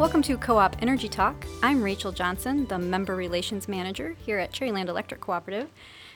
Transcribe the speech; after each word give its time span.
Welcome 0.00 0.22
to 0.22 0.38
Co 0.38 0.56
op 0.56 0.76
Energy 0.80 1.08
Talk. 1.10 1.44
I'm 1.62 1.82
Rachel 1.82 2.10
Johnson, 2.10 2.64
the 2.68 2.78
Member 2.78 3.14
Relations 3.14 3.68
Manager 3.68 4.16
here 4.24 4.38
at 4.38 4.50
Cherryland 4.50 4.88
Electric 4.88 5.20
Cooperative. 5.20 5.68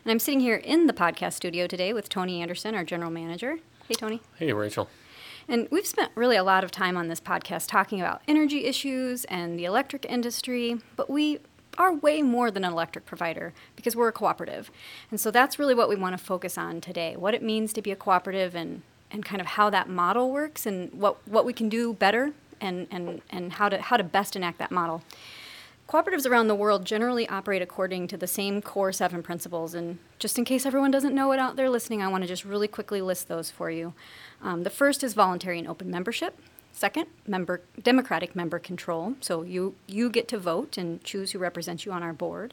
And 0.03 0.11
I'm 0.11 0.19
sitting 0.19 0.41
here 0.41 0.57
in 0.57 0.87
the 0.87 0.95
podcast 0.95 1.35
studio 1.35 1.67
today 1.67 1.93
with 1.93 2.09
Tony 2.09 2.41
Anderson, 2.41 2.75
our 2.75 2.83
General 2.83 3.11
Manager. 3.11 3.59
Hey, 3.87 3.95
Tony. 3.95 4.23
Hey, 4.37 4.55
Rachel. 4.55 4.89
And 5.49 5.69
we've 5.71 5.87
spent 5.87 6.13
really 6.15 6.37
a 6.37 6.43
lot 6.43 6.65
of 6.65 6.71
time 6.71 6.97
on 6.97 7.09
this 7.09 7.21
podcast 7.21 7.69
talking 7.69 8.01
about 8.01 8.23
energy 8.27 8.65
issues 8.65 9.27
and 9.27 9.59
the 9.59 9.67
electric 9.67 10.07
industry, 10.07 10.81
but 10.97 11.11
we 11.11 11.41
are 11.77 11.93
way 11.93 12.23
more 12.23 12.51
than 12.51 12.65
an 12.65 12.73
electric 12.73 13.05
provider 13.05 13.53
because 13.77 13.95
we're 13.95 14.09
a 14.09 14.13
cooperative. 14.13 14.71
And 15.11 15.21
so 15.21 15.31
that's 15.31 15.59
really 15.59 15.75
what 15.75 15.91
we 15.91 15.97
want 15.97 16.17
to 16.17 16.25
focus 16.25 16.57
on 16.57 16.81
today 16.81 17.17
what 17.19 17.35
it 17.35 17.43
means 17.43 17.75
to 17.75 17.83
be 17.83 17.91
a 17.91 17.97
cooperative 17.97 18.57
and, 18.57 18.81
and 19.11 19.27
kind 19.27 19.43
of 19.43 19.47
how 19.47 19.69
that 19.69 19.91
model 19.91 20.33
works 20.33 20.65
and 20.65 20.91
what, 20.95 21.19
what 21.29 21.45
we 21.45 21.53
can 21.53 21.69
do 21.69 21.93
better 21.93 22.33
and, 22.61 22.87
and, 22.91 23.21
and 23.31 23.53
how, 23.55 23.69
to, 23.69 23.81
how 23.81 23.97
to 23.97 24.05
best 24.05 24.37
enact 24.37 24.59
that 24.59 24.71
model. 24.71 25.03
Cooperatives 25.89 26.27
around 26.27 26.49
the 26.49 26.55
world 26.55 26.87
generally 26.87 27.29
operate 27.29 27.61
according 27.61 28.09
to 28.09 28.17
the 28.17 28.27
same 28.27 28.63
core 28.63 28.91
seven 28.93 29.23
principles. 29.23 29.75
And 29.75 29.99
just 30.19 30.39
in 30.39 30.45
case 30.45 30.65
everyone 30.65 30.91
doesn't 30.91 31.15
know 31.15 31.33
it 31.33 31.39
out 31.39 31.57
there 31.57 31.69
listening, 31.69 32.01
I 32.01 32.09
want 32.09 32.23
to 32.25 32.29
just 32.29 32.45
really 32.45 32.69
quickly 32.69 33.03
list 33.03 33.29
those 33.29 33.51
for 33.51 33.71
you. 33.71 33.93
Um, 34.43 34.63
the 34.63 34.71
first 34.71 35.05
is 35.05 35.13
voluntary 35.13 35.59
and 35.59 35.69
open 35.69 35.91
membership. 35.91 36.39
Second, 36.73 37.07
member 37.27 37.61
democratic 37.81 38.35
member 38.35 38.59
control. 38.59 39.15
So 39.21 39.43
you 39.43 39.77
you 39.87 40.11
get 40.11 40.27
to 40.29 40.39
vote 40.39 40.77
and 40.77 41.05
choose 41.05 41.31
who 41.31 41.39
represents 41.39 41.87
you 41.87 41.93
on 41.93 42.03
our 42.03 42.13
board. 42.13 42.53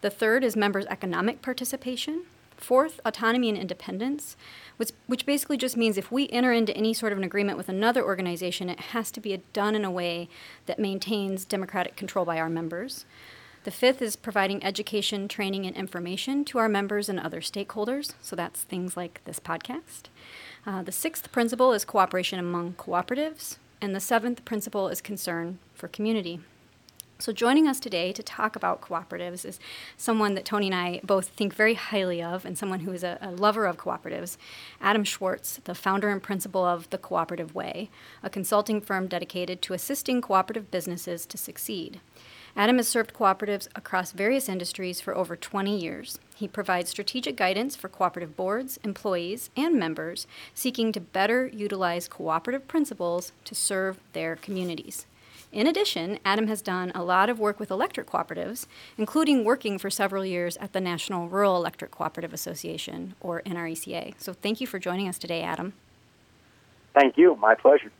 The 0.00 0.08
third 0.08 0.42
is 0.42 0.56
members' 0.56 0.86
economic 0.86 1.42
participation. 1.42 2.22
Fourth, 2.58 3.00
autonomy 3.04 3.48
and 3.48 3.56
independence, 3.56 4.36
which, 4.76 4.90
which 5.06 5.24
basically 5.24 5.56
just 5.56 5.76
means 5.76 5.96
if 5.96 6.12
we 6.12 6.28
enter 6.28 6.52
into 6.52 6.76
any 6.76 6.92
sort 6.92 7.12
of 7.12 7.18
an 7.18 7.24
agreement 7.24 7.56
with 7.56 7.68
another 7.68 8.04
organization, 8.04 8.68
it 8.68 8.80
has 8.80 9.10
to 9.12 9.20
be 9.20 9.40
done 9.52 9.74
in 9.74 9.84
a 9.84 9.90
way 9.90 10.28
that 10.66 10.78
maintains 10.78 11.44
democratic 11.44 11.96
control 11.96 12.24
by 12.24 12.38
our 12.38 12.50
members. 12.50 13.06
The 13.64 13.70
fifth 13.70 14.02
is 14.02 14.16
providing 14.16 14.64
education, 14.64 15.28
training, 15.28 15.66
and 15.66 15.76
information 15.76 16.44
to 16.46 16.58
our 16.58 16.68
members 16.68 17.08
and 17.08 17.18
other 17.18 17.40
stakeholders. 17.40 18.14
So 18.20 18.34
that's 18.34 18.62
things 18.62 18.96
like 18.96 19.20
this 19.24 19.40
podcast. 19.40 20.04
Uh, 20.66 20.82
the 20.82 20.92
sixth 20.92 21.30
principle 21.32 21.72
is 21.72 21.84
cooperation 21.84 22.38
among 22.38 22.74
cooperatives. 22.74 23.58
And 23.80 23.94
the 23.94 24.00
seventh 24.00 24.44
principle 24.44 24.88
is 24.88 25.00
concern 25.00 25.60
for 25.74 25.86
community. 25.86 26.40
So, 27.20 27.32
joining 27.32 27.66
us 27.66 27.80
today 27.80 28.12
to 28.12 28.22
talk 28.22 28.54
about 28.54 28.80
cooperatives 28.80 29.44
is 29.44 29.58
someone 29.96 30.36
that 30.36 30.44
Tony 30.44 30.66
and 30.66 30.74
I 30.74 31.00
both 31.02 31.30
think 31.30 31.52
very 31.52 31.74
highly 31.74 32.22
of, 32.22 32.44
and 32.44 32.56
someone 32.56 32.80
who 32.80 32.92
is 32.92 33.02
a, 33.02 33.18
a, 33.20 33.32
lover 33.32 33.66
of 33.66 33.76
cooperatives 33.76 34.36
Adam 34.80 35.02
Schwartz, 35.02 35.58
the 35.64 35.74
founder 35.74 36.10
and 36.10 36.22
principal 36.22 36.64
of 36.64 36.88
The 36.90 36.96
Cooperative 36.96 37.56
Way, 37.56 37.90
a 38.22 38.30
consulting 38.30 38.80
firm 38.80 39.08
dedicated 39.08 39.62
to 39.62 39.74
assisting 39.74 40.20
cooperative 40.20 40.70
businesses 40.70 41.26
to 41.26 41.36
succeed. 41.36 41.98
Adam 42.54 42.76
has 42.76 42.86
served 42.86 43.14
cooperatives 43.14 43.66
across 43.74 44.12
various 44.12 44.48
industries 44.48 45.00
for 45.00 45.16
over 45.16 45.34
20 45.34 45.76
years. 45.76 46.20
He 46.36 46.46
provides 46.46 46.88
strategic 46.88 47.34
guidance 47.36 47.74
for 47.74 47.88
cooperative 47.88 48.36
boards, 48.36 48.78
employees, 48.84 49.50
and 49.56 49.74
members 49.76 50.28
seeking 50.54 50.92
to 50.92 51.00
better 51.00 51.48
utilize 51.48 52.06
cooperative 52.06 52.68
principles 52.68 53.32
to 53.44 53.56
serve 53.56 53.98
their 54.12 54.36
communities. 54.36 55.06
In 55.50 55.66
addition, 55.66 56.18
Adam 56.26 56.46
has 56.48 56.60
done 56.60 56.92
a 56.94 57.02
lot 57.02 57.30
of 57.30 57.38
work 57.38 57.58
with 57.58 57.70
electric 57.70 58.08
cooperatives, 58.08 58.66
including 58.98 59.44
working 59.44 59.78
for 59.78 59.88
several 59.88 60.24
years 60.24 60.58
at 60.58 60.74
the 60.74 60.80
National 60.80 61.26
Rural 61.28 61.56
Electric 61.56 61.90
Cooperative 61.90 62.34
Association, 62.34 63.14
or 63.20 63.40
NRECA. 63.46 64.14
So 64.18 64.34
thank 64.34 64.60
you 64.60 64.66
for 64.66 64.78
joining 64.78 65.08
us 65.08 65.16
today, 65.18 65.42
Adam. 65.42 65.72
Thank 66.92 67.16
you. 67.16 67.34
My 67.36 67.54
pleasure. 67.54 67.90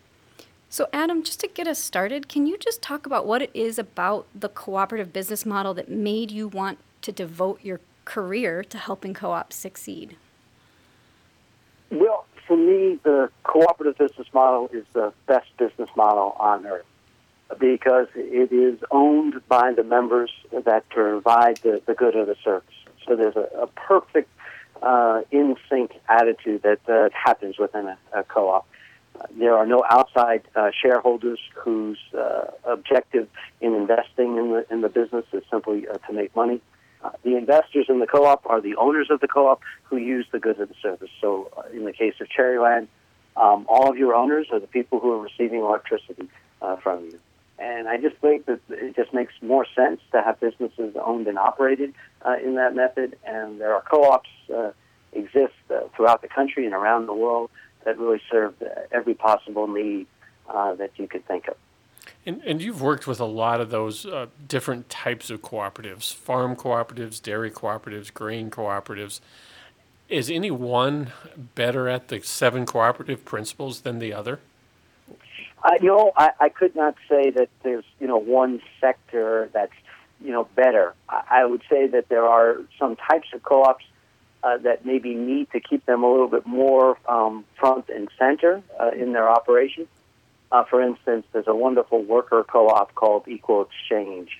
So, 0.68 0.88
Adam, 0.92 1.22
just 1.22 1.40
to 1.40 1.48
get 1.48 1.66
us 1.66 1.78
started, 1.78 2.28
can 2.28 2.46
you 2.46 2.58
just 2.58 2.82
talk 2.82 3.06
about 3.06 3.26
what 3.26 3.40
it 3.40 3.50
is 3.54 3.78
about 3.78 4.26
the 4.34 4.50
cooperative 4.50 5.14
business 5.14 5.46
model 5.46 5.72
that 5.74 5.88
made 5.88 6.30
you 6.30 6.48
want 6.48 6.78
to 7.00 7.12
devote 7.12 7.60
your 7.62 7.80
career 8.04 8.62
to 8.64 8.76
helping 8.76 9.14
co 9.14 9.30
ops 9.30 9.56
succeed? 9.56 10.16
Well, 11.90 12.26
for 12.46 12.58
me, 12.58 12.98
the 13.02 13.30
cooperative 13.44 13.96
business 13.96 14.28
model 14.34 14.68
is 14.70 14.84
the 14.92 15.14
best 15.26 15.48
business 15.56 15.88
model 15.96 16.36
on 16.38 16.66
earth 16.66 16.84
because 17.58 18.08
it 18.14 18.52
is 18.52 18.78
owned 18.90 19.40
by 19.48 19.72
the 19.72 19.84
members 19.84 20.30
that 20.64 20.88
provide 20.90 21.56
the, 21.58 21.80
the 21.86 21.94
good 21.94 22.14
of 22.14 22.26
the 22.26 22.36
service. 22.44 22.74
So 23.06 23.16
there's 23.16 23.36
a, 23.36 23.48
a 23.62 23.66
perfect 23.68 24.30
uh, 24.82 25.22
in 25.30 25.56
sync 25.68 25.92
attitude 26.08 26.62
that 26.62 26.80
uh, 26.88 27.08
happens 27.12 27.58
within 27.58 27.86
a, 27.86 27.98
a 28.12 28.22
co 28.24 28.48
op. 28.50 28.68
There 29.36 29.56
are 29.56 29.66
no 29.66 29.82
outside 29.90 30.42
uh, 30.54 30.70
shareholders 30.80 31.40
whose 31.56 31.98
uh, 32.16 32.44
objective 32.64 33.28
in 33.60 33.74
investing 33.74 34.36
in 34.36 34.52
the, 34.52 34.66
in 34.70 34.82
the 34.82 34.88
business 34.88 35.24
is 35.32 35.42
simply 35.50 35.88
uh, 35.88 35.94
to 36.06 36.12
make 36.12 36.36
money. 36.36 36.60
the 37.24 37.36
investors 37.36 37.86
in 37.88 37.98
the 37.98 38.06
co 38.06 38.26
op 38.26 38.46
are 38.46 38.60
the 38.60 38.76
owners 38.76 39.08
of 39.10 39.20
the 39.20 39.28
co 39.28 39.48
op 39.48 39.62
who 39.84 39.96
use 39.96 40.26
the 40.30 40.38
goods 40.38 40.60
of 40.60 40.68
the 40.68 40.76
service. 40.80 41.10
So, 41.20 41.50
in 41.72 41.84
the 41.84 41.92
case 41.92 42.14
of 42.20 42.28
Cherryland, 42.28 42.86
um, 43.36 43.66
all 43.68 43.90
of 43.90 43.96
your 43.96 44.14
owners 44.14 44.48
are 44.52 44.60
the 44.60 44.66
people 44.66 45.00
who 45.00 45.12
are 45.12 45.20
receiving 45.20 45.60
electricity 45.60 46.28
from 46.82 47.04
you. 47.06 47.18
And 47.58 47.88
I 47.88 47.96
just 47.96 48.16
think 48.16 48.46
that 48.46 48.60
it 48.68 48.94
just 48.94 49.12
makes 49.12 49.32
more 49.42 49.66
sense 49.74 50.00
to 50.12 50.22
have 50.22 50.38
businesses 50.38 50.94
owned 51.04 51.26
and 51.26 51.38
operated 51.38 51.92
uh, 52.24 52.36
in 52.42 52.54
that 52.54 52.74
method. 52.74 53.16
And 53.24 53.60
there 53.60 53.74
are 53.74 53.82
co-ops 53.82 54.28
uh, 54.54 54.70
exist 55.12 55.54
uh, 55.70 55.80
throughout 55.96 56.22
the 56.22 56.28
country 56.28 56.66
and 56.66 56.74
around 56.74 57.06
the 57.06 57.14
world 57.14 57.50
that 57.84 57.98
really 57.98 58.20
serve 58.30 58.54
every 58.92 59.14
possible 59.14 59.66
need 59.66 60.06
uh, 60.48 60.74
that 60.74 60.92
you 60.96 61.08
could 61.08 61.26
think 61.26 61.48
of. 61.48 61.56
And, 62.24 62.42
and 62.44 62.62
you've 62.62 62.82
worked 62.82 63.06
with 63.06 63.20
a 63.20 63.24
lot 63.24 63.60
of 63.60 63.70
those 63.70 64.06
uh, 64.06 64.26
different 64.46 64.88
types 64.88 65.30
of 65.30 65.42
cooperatives 65.42 66.12
farm 66.12 66.56
cooperatives, 66.56 67.22
dairy 67.22 67.50
cooperatives, 67.50 68.12
grain 68.12 68.50
cooperatives. 68.50 69.20
Is 70.08 70.30
any 70.30 70.50
one 70.50 71.12
better 71.54 71.88
at 71.88 72.08
the 72.08 72.20
seven 72.22 72.64
cooperative 72.66 73.24
principles 73.24 73.82
than 73.82 73.98
the 73.98 74.12
other? 74.12 74.40
Uh, 75.62 75.70
know, 75.82 76.12
I, 76.16 76.30
I 76.40 76.48
could 76.48 76.76
not 76.76 76.94
say 77.08 77.30
that 77.30 77.48
there's 77.62 77.84
you 78.00 78.06
know 78.06 78.18
one 78.18 78.60
sector 78.80 79.50
that's 79.52 79.72
you 80.20 80.30
know 80.30 80.44
better. 80.54 80.94
I, 81.08 81.22
I 81.30 81.44
would 81.44 81.62
say 81.68 81.88
that 81.88 82.08
there 82.08 82.24
are 82.24 82.58
some 82.78 82.96
types 82.96 83.28
of 83.32 83.42
co-ops 83.42 83.84
uh, 84.42 84.58
that 84.58 84.86
maybe 84.86 85.14
need 85.14 85.50
to 85.52 85.60
keep 85.60 85.84
them 85.86 86.04
a 86.04 86.10
little 86.10 86.28
bit 86.28 86.46
more 86.46 86.96
um, 87.08 87.44
front 87.58 87.88
and 87.88 88.08
center 88.18 88.62
uh, 88.80 88.90
in 88.90 89.12
their 89.12 89.28
operation. 89.28 89.88
Uh, 90.50 90.64
for 90.64 90.80
instance, 90.80 91.26
there's 91.32 91.48
a 91.48 91.54
wonderful 91.54 92.02
worker 92.02 92.44
co-op 92.44 92.94
called 92.94 93.26
Equal 93.26 93.62
Exchange, 93.62 94.30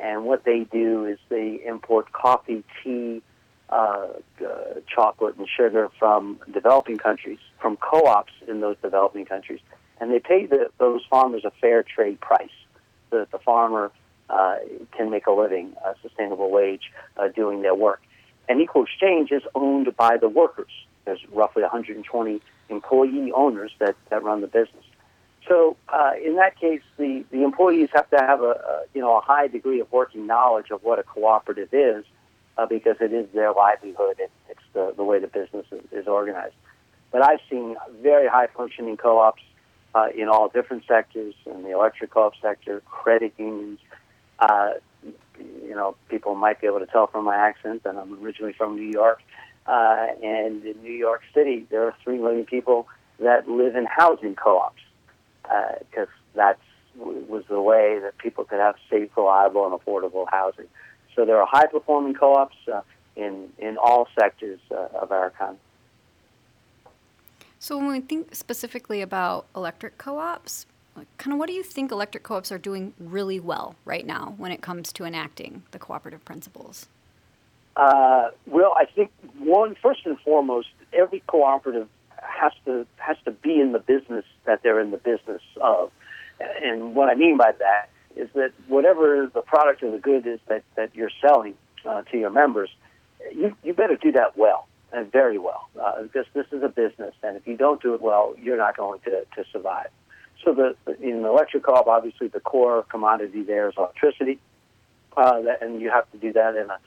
and 0.00 0.24
what 0.24 0.44
they 0.44 0.64
do 0.64 1.06
is 1.06 1.18
they 1.28 1.60
import 1.64 2.12
coffee, 2.12 2.64
tea, 2.82 3.22
uh, 3.70 4.08
uh, 4.44 4.80
chocolate, 4.92 5.36
and 5.36 5.48
sugar 5.48 5.90
from 5.98 6.38
developing 6.52 6.98
countries, 6.98 7.38
from 7.60 7.76
co-ops 7.76 8.32
in 8.48 8.60
those 8.60 8.76
developing 8.82 9.24
countries 9.24 9.60
and 10.00 10.10
they 10.10 10.18
pay 10.18 10.46
the, 10.46 10.70
those 10.78 11.02
farmers 11.08 11.44
a 11.44 11.50
fair 11.60 11.82
trade 11.82 12.20
price 12.20 12.48
so 13.10 13.18
that 13.18 13.30
the 13.30 13.38
farmer 13.38 13.90
uh, 14.28 14.56
can 14.92 15.10
make 15.10 15.26
a 15.26 15.32
living, 15.32 15.74
a 15.84 15.94
sustainable 16.02 16.50
wage, 16.50 16.92
uh, 17.16 17.28
doing 17.28 17.62
their 17.62 17.74
work. 17.74 18.02
And 18.48 18.60
Equal 18.60 18.84
Exchange 18.84 19.32
is 19.32 19.42
owned 19.54 19.94
by 19.96 20.16
the 20.16 20.28
workers. 20.28 20.70
There's 21.04 21.20
roughly 21.32 21.62
120 21.62 22.40
employee 22.68 23.32
owners 23.32 23.72
that, 23.78 23.96
that 24.10 24.22
run 24.22 24.40
the 24.40 24.46
business. 24.46 24.84
So 25.48 25.76
uh, 25.88 26.12
in 26.24 26.36
that 26.36 26.58
case, 26.58 26.82
the, 26.96 27.24
the 27.30 27.44
employees 27.44 27.88
have 27.94 28.10
to 28.10 28.16
have 28.16 28.40
a, 28.40 28.50
a, 28.50 28.82
you 28.94 29.00
know 29.00 29.16
a 29.16 29.20
high 29.20 29.46
degree 29.46 29.78
of 29.80 29.90
working 29.92 30.26
knowledge 30.26 30.70
of 30.70 30.82
what 30.82 30.98
a 30.98 31.04
cooperative 31.04 31.68
is, 31.72 32.04
uh, 32.58 32.66
because 32.66 32.96
it 33.00 33.12
is 33.12 33.28
their 33.32 33.52
livelihood. 33.52 34.16
It, 34.18 34.30
it's 34.48 34.60
the, 34.72 34.92
the 34.96 35.04
way 35.04 35.20
the 35.20 35.28
business 35.28 35.66
is, 35.70 35.82
is 35.92 36.08
organized. 36.08 36.54
But 37.12 37.22
I've 37.22 37.40
seen 37.48 37.76
very 38.02 38.28
high 38.28 38.48
functioning 38.48 38.96
co-ops 38.96 39.42
uh, 39.96 40.08
in 40.14 40.28
all 40.28 40.48
different 40.48 40.84
sectors, 40.86 41.34
in 41.46 41.62
the 41.62 41.70
electric 41.70 42.10
co-op 42.10 42.34
sector, 42.42 42.82
credit 42.84 43.32
unions. 43.38 43.78
Uh, 44.38 44.72
you 45.38 45.74
know, 45.74 45.96
people 46.10 46.34
might 46.34 46.60
be 46.60 46.66
able 46.66 46.80
to 46.80 46.86
tell 46.86 47.06
from 47.06 47.24
my 47.24 47.36
accent 47.36 47.82
that 47.84 47.96
I'm 47.96 48.22
originally 48.22 48.52
from 48.52 48.76
New 48.76 48.90
York. 48.90 49.22
Uh, 49.66 50.08
and 50.22 50.64
in 50.64 50.82
New 50.82 50.92
York 50.92 51.22
City, 51.34 51.66
there 51.70 51.84
are 51.84 51.94
three 52.04 52.18
million 52.18 52.44
people 52.44 52.86
that 53.20 53.48
live 53.48 53.74
in 53.74 53.86
housing 53.86 54.34
co-ops 54.34 54.82
because 55.42 56.08
uh, 56.08 56.34
that's 56.34 56.60
was 56.96 57.44
the 57.48 57.60
way 57.60 57.98
that 58.02 58.16
people 58.18 58.44
could 58.44 58.58
have 58.58 58.74
safe, 58.90 59.10
reliable, 59.16 59.66
and 59.66 59.78
affordable 59.78 60.26
housing. 60.30 60.66
So 61.14 61.24
there 61.24 61.38
are 61.40 61.46
high-performing 61.46 62.14
co-ops 62.14 62.56
uh, 62.72 62.82
in 63.16 63.48
in 63.58 63.76
all 63.78 64.08
sectors 64.18 64.60
uh, 64.70 64.88
of 65.02 65.10
our 65.10 65.28
economy. 65.28 65.58
So 67.66 67.76
when 67.78 67.88
we 67.88 68.00
think 68.00 68.32
specifically 68.32 69.02
about 69.02 69.46
electric 69.56 69.98
co-ops, 69.98 70.66
kind 71.18 71.32
of 71.32 71.38
what 71.40 71.48
do 71.48 71.52
you 71.52 71.64
think 71.64 71.90
electric 71.90 72.22
co-ops 72.22 72.52
are 72.52 72.58
doing 72.58 72.94
really 73.00 73.40
well 73.40 73.74
right 73.84 74.06
now 74.06 74.34
when 74.36 74.52
it 74.52 74.62
comes 74.62 74.92
to 74.92 75.04
enacting 75.04 75.64
the 75.72 75.80
cooperative 75.80 76.24
principles? 76.24 76.86
Uh, 77.74 78.28
well, 78.46 78.72
I 78.76 78.84
think 78.84 79.10
one 79.40 79.74
first 79.82 80.06
and 80.06 80.16
foremost, 80.20 80.68
every 80.92 81.24
cooperative 81.26 81.88
has 82.22 82.52
to 82.66 82.86
has 82.98 83.16
to 83.24 83.32
be 83.32 83.58
in 83.60 83.72
the 83.72 83.80
business 83.80 84.24
that 84.44 84.62
they're 84.62 84.78
in 84.78 84.92
the 84.92 84.98
business 84.98 85.42
of. 85.60 85.90
And 86.38 86.94
what 86.94 87.08
I 87.08 87.16
mean 87.16 87.36
by 87.36 87.50
that 87.50 87.88
is 88.14 88.28
that 88.34 88.52
whatever 88.68 89.28
the 89.34 89.42
product 89.42 89.82
or 89.82 89.90
the 89.90 89.98
good 89.98 90.24
is 90.24 90.38
that, 90.46 90.62
that 90.76 90.94
you're 90.94 91.10
selling 91.20 91.54
uh, 91.84 92.02
to 92.12 92.16
your 92.16 92.30
members, 92.30 92.70
you, 93.34 93.56
you 93.64 93.74
better 93.74 93.96
do 93.96 94.12
that 94.12 94.38
well 94.38 94.68
and 94.92 95.10
very 95.10 95.38
well 95.38 95.68
uh, 95.82 96.02
because 96.02 96.26
this 96.34 96.46
is 96.52 96.62
a 96.62 96.68
business. 96.68 97.14
And 97.22 97.36
if 97.36 97.46
you 97.46 97.56
don't 97.56 97.82
do 97.82 97.94
it 97.94 98.00
well, 98.00 98.34
you're 98.40 98.56
not 98.56 98.76
going 98.76 99.00
to, 99.00 99.24
to 99.36 99.44
survive. 99.52 99.88
So 100.44 100.54
the 100.54 100.76
in 101.00 101.22
the 101.22 101.28
electric 101.28 101.64
co-op, 101.64 101.86
obviously 101.86 102.28
the 102.28 102.40
core 102.40 102.84
commodity 102.84 103.42
there 103.42 103.68
is 103.68 103.74
electricity, 103.76 104.38
uh, 105.16 105.42
and 105.60 105.80
you 105.80 105.90
have 105.90 106.10
to 106.12 106.18
do 106.18 106.32
that 106.34 106.56
in 106.56 106.70
a 106.70 106.78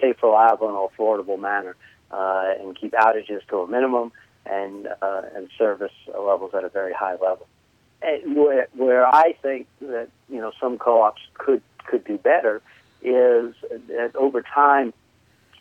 safe, 0.00 0.22
reliable, 0.22 0.68
and 0.68 0.76
affordable 0.76 1.38
manner, 1.38 1.74
uh, 2.10 2.52
and 2.60 2.78
keep 2.78 2.92
outages 2.92 3.40
to 3.48 3.58
a 3.58 3.66
minimum, 3.66 4.12
and 4.46 4.88
uh, 5.02 5.22
and 5.34 5.48
service 5.58 5.92
levels 6.08 6.52
at 6.54 6.64
a 6.64 6.68
very 6.68 6.92
high 6.92 7.14
level. 7.14 7.46
And 8.02 8.36
where 8.36 8.68
where 8.76 9.06
I 9.06 9.32
think 9.42 9.66
that 9.80 10.08
you 10.28 10.40
know 10.40 10.52
some 10.60 10.78
co-ops 10.78 11.22
could 11.34 11.62
could 11.86 12.04
do 12.04 12.18
better 12.18 12.62
is 13.02 13.54
that 13.88 14.12
over 14.14 14.42
time 14.42 14.92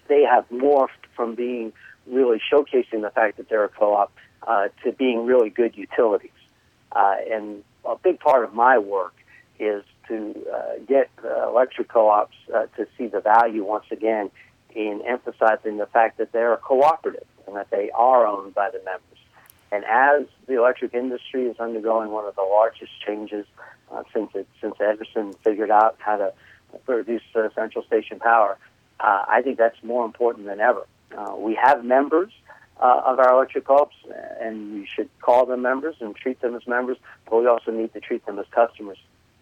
they 0.07 0.23
have 0.23 0.47
morphed 0.49 1.05
from 1.15 1.35
being 1.35 1.73
really 2.05 2.41
showcasing 2.51 3.01
the 3.01 3.11
fact 3.13 3.37
that 3.37 3.49
they're 3.49 3.65
a 3.65 3.69
co-op 3.69 4.11
uh, 4.45 4.69
to 4.83 4.91
being 4.91 5.25
really 5.25 5.49
good 5.49 5.75
utilities. 5.75 6.31
Uh, 6.91 7.15
and 7.31 7.63
a 7.85 7.95
big 7.95 8.19
part 8.19 8.43
of 8.43 8.53
my 8.53 8.77
work 8.77 9.13
is 9.59 9.83
to 10.07 10.35
uh, 10.53 10.79
get 10.87 11.09
electric 11.23 11.89
co-ops 11.89 12.35
uh, 12.55 12.65
to 12.77 12.87
see 12.97 13.07
the 13.07 13.19
value 13.19 13.63
once 13.63 13.85
again 13.91 14.29
in 14.73 15.01
emphasizing 15.05 15.77
the 15.77 15.87
fact 15.87 16.17
that 16.17 16.31
they're 16.31 16.53
a 16.53 16.57
cooperative 16.57 17.25
and 17.45 17.55
that 17.55 17.69
they 17.71 17.89
are 17.91 18.25
owned 18.25 18.53
by 18.53 18.69
the 18.69 18.77
members. 18.79 19.01
And 19.71 19.83
as 19.85 20.27
the 20.47 20.57
electric 20.57 20.93
industry 20.93 21.45
is 21.47 21.57
undergoing 21.59 22.11
one 22.11 22.25
of 22.25 22.35
the 22.35 22.41
largest 22.41 22.91
changes 23.05 23.45
uh, 23.91 24.03
since 24.13 24.31
it, 24.33 24.47
since 24.61 24.75
Edison 24.79 25.33
figured 25.43 25.71
out 25.71 25.95
how 25.99 26.17
to 26.17 26.33
produce 26.85 27.23
uh, 27.35 27.49
central 27.55 27.83
station 27.83 28.19
power, 28.19 28.57
uh, 28.99 29.25
I 29.27 29.41
think 29.41 29.57
that's 29.57 29.81
more 29.83 30.05
important 30.05 30.45
than 30.45 30.59
ever. 30.59 30.85
Uh, 31.15 31.35
we 31.37 31.55
have 31.55 31.83
members 31.83 32.31
uh, 32.79 33.01
of 33.05 33.19
our 33.19 33.33
electric 33.33 33.65
co-ops, 33.65 33.95
and 34.41 34.73
we 34.73 34.85
should 34.85 35.09
call 35.21 35.45
them 35.45 35.61
members 35.61 35.95
and 35.99 36.15
treat 36.15 36.41
them 36.41 36.55
as 36.55 36.67
members, 36.67 36.97
but 37.25 37.39
we 37.39 37.47
also 37.47 37.71
need 37.71 37.93
to 37.93 37.99
treat 37.99 38.25
them 38.25 38.37
as 38.39 38.45
customers, 38.51 38.97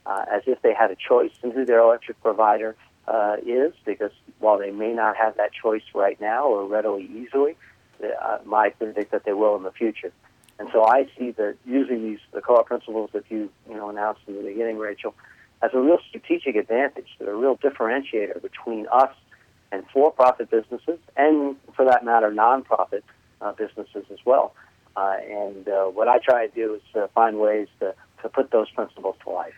uh, 0.06 0.26
as 0.32 0.44
if 0.46 0.62
they 0.62 0.74
had 0.74 0.92
a 0.92 0.96
choice 0.96 1.32
in 1.44 1.52
who 1.52 1.66
their 1.66 1.80
electric 1.80 2.22
provider 2.22 2.76
uh, 3.08 3.36
is, 3.46 3.74
because 3.86 4.12
while 4.40 4.58
they 4.58 4.72
may 4.72 4.94
not 4.94 5.16
have 5.18 5.38
that 5.38 5.52
choice 5.52 5.84
right 5.94 6.20
now 6.22 6.48
or 6.48 6.66
readily 6.66 7.04
easily, 7.04 7.56
uh, 8.04 8.38
I 8.54 8.70
predict 8.70 9.12
that 9.12 9.26
they 9.26 9.34
will 9.34 9.56
in 9.56 9.64
the 9.64 9.72
future. 9.72 10.12
And 10.58 10.70
so 10.72 10.86
I 10.86 11.08
see 11.18 11.32
that 11.32 11.56
using 11.66 12.04
these 12.04 12.20
the 12.32 12.42
co-op 12.42 12.68
principles 12.68 13.10
that 13.14 13.26
you 13.30 13.50
you 13.68 13.76
know 13.76 13.90
announced 13.90 14.22
in 14.28 14.36
the 14.36 14.44
beginning, 14.44 14.78
Rachel, 14.78 15.14
as 15.62 15.72
a 15.74 15.80
real 15.80 16.00
strategic 16.08 16.56
advantage, 16.56 17.08
a 17.20 17.34
real 17.34 17.58
differentiator 17.58 18.42
between 18.42 18.88
us 18.92 19.14
and 19.76 19.86
for-profit 19.92 20.50
businesses, 20.50 21.00
and 21.18 21.56
for 21.76 21.86
that 21.86 22.04
matter, 22.06 22.32
non-profit 22.32 23.04
uh, 23.42 23.52
businesses 23.52 24.06
as 24.12 24.20
well. 24.26 24.54
Uh, 24.96 25.18
and 25.30 25.68
uh, 25.68 25.86
what 25.86 26.08
I 26.08 26.20
try 26.20 26.48
to 26.48 26.56
do 26.56 26.76
is 26.76 26.82
uh, 26.96 27.08
find 27.14 27.38
ways 27.40 27.68
to, 27.82 27.94
to 28.22 28.30
put 28.30 28.52
those 28.52 28.70
principles 28.70 29.16
to 29.24 29.30
life. 29.30 29.54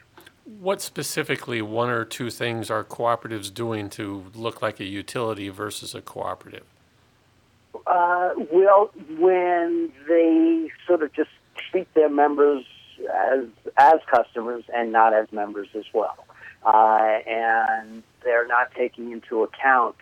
What 0.59 0.81
specifically, 0.81 1.61
one 1.61 1.89
or 1.89 2.03
two 2.05 2.29
things 2.31 2.71
are 2.71 2.83
cooperatives 2.83 3.53
doing 3.53 3.89
to 3.91 4.25
look 4.33 4.61
like 4.61 4.79
a 4.79 4.85
utility 4.85 5.49
versus 5.49 5.93
a 5.93 6.01
cooperative? 6.01 6.65
Uh, 7.85 8.31
well, 8.51 8.89
when 9.19 9.91
they 10.07 10.71
sort 10.87 11.03
of 11.03 11.13
just 11.13 11.29
treat 11.69 11.93
their 11.93 12.09
members 12.09 12.65
as 13.13 13.45
as 13.77 13.99
customers 14.09 14.63
and 14.73 14.91
not 14.91 15.13
as 15.13 15.31
members 15.31 15.67
as 15.75 15.85
well, 15.93 16.25
uh, 16.65 17.19
and 17.27 18.01
they're 18.23 18.47
not 18.47 18.71
taking 18.71 19.11
into 19.11 19.43
account 19.43 19.95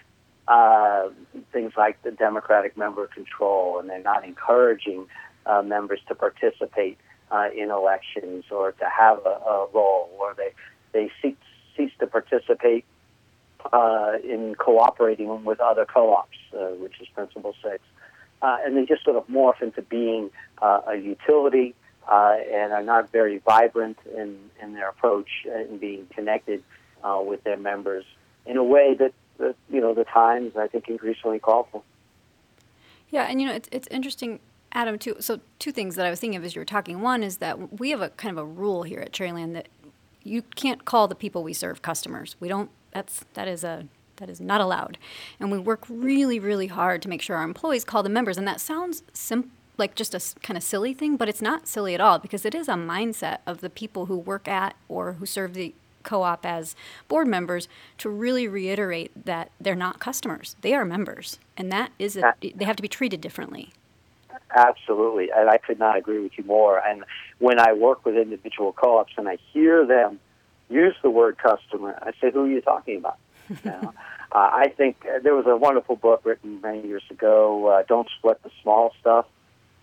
uh, 0.48 1.10
things 1.52 1.74
like 1.78 2.02
the 2.04 2.12
democratic 2.12 2.78
member 2.78 3.08
control, 3.08 3.80
and 3.80 3.90
they're 3.90 4.02
not 4.02 4.24
encouraging 4.24 5.08
uh, 5.46 5.62
members 5.62 6.00
to 6.08 6.16
participate 6.16 6.98
uh, 7.32 7.50
in 7.56 7.72
elections 7.72 8.46
or 8.52 8.72
to 8.74 8.86
have 8.86 9.20
a, 9.26 9.30
a 9.30 9.68
role, 9.74 10.10
or 10.20 10.36
they 10.36 10.54
they 10.92 11.12
cease, 11.22 11.36
cease 11.76 11.92
to 12.00 12.08
participate 12.08 12.86
uh, 13.74 14.14
in 14.24 14.56
cooperating 14.56 15.44
with 15.44 15.60
other 15.60 15.86
co-ops, 15.86 16.38
uh, 16.54 16.68
which 16.76 17.02
is 17.02 17.08
Principle 17.10 17.56
Six, 17.64 17.80
uh, 18.42 18.58
and 18.64 18.78
they 18.78 18.86
just 18.86 19.04
sort 19.04 19.18
of 19.18 19.28
morph 19.28 19.62
into 19.62 19.82
being 19.82 20.30
uh, 20.62 20.82
a 20.88 20.96
utility 20.96 21.74
uh, 22.08 22.36
and 22.52 22.72
are 22.72 22.84
not 22.84 23.12
very 23.12 23.40
vibrant 23.40 23.98
in, 24.16 24.38
in 24.62 24.74
their 24.74 24.90
approach 24.90 25.30
and 25.52 25.80
being 25.80 26.08
connected 26.14 26.64
uh, 27.04 27.20
with 27.26 27.44
their 27.44 27.58
members 27.58 28.06
in 28.46 28.58
a 28.58 28.64
way 28.64 28.94
that, 28.94 29.14
that 29.38 29.56
you 29.70 29.82
know 29.82 29.94
the 29.94 30.04
times 30.04 30.56
I 30.56 30.68
think 30.68 30.88
increasingly 30.88 31.40
call 31.40 31.68
for. 31.72 31.82
Yeah, 33.10 33.24
and 33.24 33.42
you 33.42 33.48
know 33.48 33.54
it's 33.54 33.70
it's 33.72 33.88
interesting. 33.90 34.40
Adam, 34.72 35.00
too. 35.00 35.16
So, 35.22 35.40
two 35.58 35.72
things 35.72 35.96
that 35.96 36.06
I 36.06 36.10
was 36.10 36.20
thinking 36.20 36.38
of 36.38 36.44
as 36.44 36.54
you 36.54 36.60
were 36.60 36.66
talking. 36.66 37.02
One 37.02 37.24
is 37.24 37.38
that 37.38 37.80
we 37.80 37.92
have 37.92 38.02
a 38.02 38.10
kind 38.10 38.38
of 38.38 38.44
a 38.44 38.46
rule 38.46 38.84
here 38.84 39.00
at 39.00 39.14
Cherryland 39.14 39.54
that 39.54 39.70
you 40.22 40.42
can't 40.42 40.84
call 40.84 41.08
the 41.08 41.16
people 41.16 41.44
we 41.44 41.54
serve 41.54 41.82
customers. 41.82 42.36
We 42.42 42.50
don't. 42.50 42.70
That's 42.92 43.24
that 43.36 43.48
is 43.48 43.64
a 43.64 43.88
that 44.18 44.30
is 44.30 44.42
not 44.42 44.60
allowed, 44.60 44.98
and 45.40 45.50
we 45.50 45.58
work 45.58 45.86
really, 45.88 46.40
really 46.40 46.68
hard 46.68 47.02
to 47.04 47.10
make 47.10 47.22
sure 47.22 47.38
our 47.38 47.44
employees 47.44 47.86
call 47.86 48.04
the 48.04 48.10
members. 48.10 48.38
And 48.38 48.48
that 48.48 48.60
sounds 48.60 49.04
simple 49.14 49.52
like 49.78 49.96
just 49.96 50.14
a 50.14 50.40
kind 50.42 50.58
of 50.58 50.64
silly 50.64 50.94
thing, 50.94 51.18
but 51.18 51.30
it's 51.30 51.42
not 51.42 51.68
silly 51.68 51.94
at 51.94 52.02
all 52.02 52.20
because 52.20 52.46
it 52.46 52.56
is 52.56 52.68
a 52.68 52.74
mindset 52.74 53.40
of 53.46 53.62
the 53.62 53.70
people 53.70 54.06
who 54.06 54.18
work 54.18 54.48
at 54.48 54.76
or 54.88 55.14
who 55.14 55.26
serve 55.26 55.54
the 55.54 55.74
co-op 56.06 56.46
as 56.46 56.76
board 57.08 57.28
members 57.28 57.68
to 57.98 58.10
really 58.10 58.48
reiterate 58.48 59.12
that 59.26 59.52
they're 59.60 59.76
not 59.76 60.00
customers; 60.00 60.56
they 60.62 60.74
are 60.74 60.86
members, 60.86 61.40
and 61.58 61.72
that 61.72 61.92
is 62.00 62.16
a, 62.16 62.34
they 62.42 62.66
have 62.66 62.78
to 62.78 62.82
be 62.82 62.88
treated 62.88 63.20
differently. 63.20 63.74
Absolutely, 64.56 65.30
and 65.36 65.50
I 65.50 65.58
could 65.58 65.80
not 65.80 65.98
agree 65.98 66.20
with 66.20 66.38
you 66.38 66.44
more. 66.46 66.80
And 66.80 67.04
when 67.40 67.60
I 67.60 67.74
work 67.74 68.06
with 68.06 68.16
individual 68.16 68.72
co-ops 68.72 69.14
and 69.18 69.28
I 69.28 69.38
hear 69.52 69.86
them 69.86 70.20
use 70.70 70.96
the 71.04 71.10
word 71.10 71.38
customer, 71.38 71.98
I 72.02 72.12
say, 72.22 72.32
"Who 72.32 72.46
are 72.46 72.48
you 72.48 72.62
talking 72.62 72.98
about?" 72.98 73.18
uh, 73.66 73.92
I 74.32 74.74
think 74.76 75.06
uh, 75.06 75.20
there 75.22 75.36
was 75.36 75.46
a 75.46 75.56
wonderful 75.56 75.96
book 75.96 76.22
written 76.24 76.62
many 76.62 76.88
years 76.88 77.04
ago, 77.10 77.68
uh, 77.68 77.84
"Don't 77.88 78.08
Sweat 78.20 78.42
the 78.44 78.52
Small 78.62 78.94
Stuff," 79.02 79.26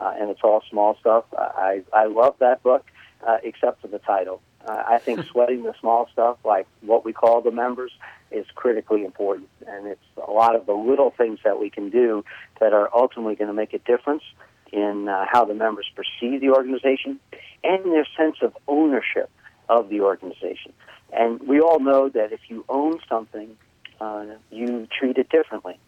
uh, 0.00 0.14
and 0.18 0.30
it's 0.30 0.40
all 0.42 0.62
small 0.70 0.96
stuff. 1.00 1.24
I 1.36 1.82
I 1.92 2.06
love 2.06 2.36
that 2.38 2.62
book, 2.62 2.84
uh, 3.26 3.38
except 3.42 3.82
for 3.82 3.88
the 3.88 3.98
title. 3.98 4.40
Uh, 4.66 4.82
I 4.86 4.98
think 4.98 5.24
sweating 5.26 5.62
the 5.62 5.74
small 5.80 6.08
stuff, 6.12 6.38
like 6.44 6.66
what 6.80 7.04
we 7.04 7.12
call 7.12 7.40
the 7.40 7.50
members, 7.50 7.92
is 8.30 8.46
critically 8.54 9.04
important, 9.04 9.48
and 9.66 9.86
it's 9.86 10.00
a 10.26 10.30
lot 10.30 10.54
of 10.54 10.66
the 10.66 10.72
little 10.72 11.10
things 11.10 11.40
that 11.44 11.58
we 11.60 11.68
can 11.68 11.90
do 11.90 12.24
that 12.60 12.72
are 12.72 12.88
ultimately 12.94 13.34
going 13.34 13.48
to 13.48 13.54
make 13.54 13.74
a 13.74 13.78
difference 13.78 14.22
in 14.72 15.08
uh, 15.08 15.26
how 15.30 15.44
the 15.44 15.54
members 15.54 15.90
perceive 15.94 16.40
the 16.40 16.50
organization 16.50 17.20
and 17.62 17.84
their 17.86 18.06
sense 18.16 18.36
of 18.40 18.56
ownership 18.66 19.30
of 19.68 19.88
the 19.90 20.00
organization. 20.00 20.72
And 21.12 21.46
we 21.46 21.60
all 21.60 21.78
know 21.78 22.08
that 22.08 22.32
if 22.32 22.40
you 22.48 22.64
own 22.68 22.98
something, 23.08 23.56
uh, 24.00 24.24
you 24.50 24.88
treat 24.98 25.18
it 25.18 25.28
differently. 25.28 25.78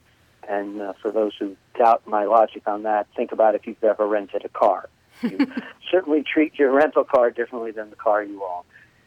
And 0.47 0.83
uh, 0.83 0.93
for 1.01 1.11
those 1.11 1.33
who 1.39 1.57
doubt 1.79 2.07
my 2.07 2.25
logic 2.25 2.69
on 2.69 2.83
that, 2.83 3.07
think 3.17 3.33
about 3.33 3.55
if 3.55 3.67
you've 3.67 3.83
ever 3.83 4.07
rented 4.07 4.45
a 4.45 4.51
car. 4.51 4.89
You 5.31 5.53
certainly 5.91 6.23
treat 6.23 6.59
your 6.59 6.73
rental 6.73 7.05
car 7.05 7.31
differently 7.31 7.71
than 7.71 7.91
the 7.91 7.97
car 7.97 8.23
you 8.23 8.43
own. 8.43 8.63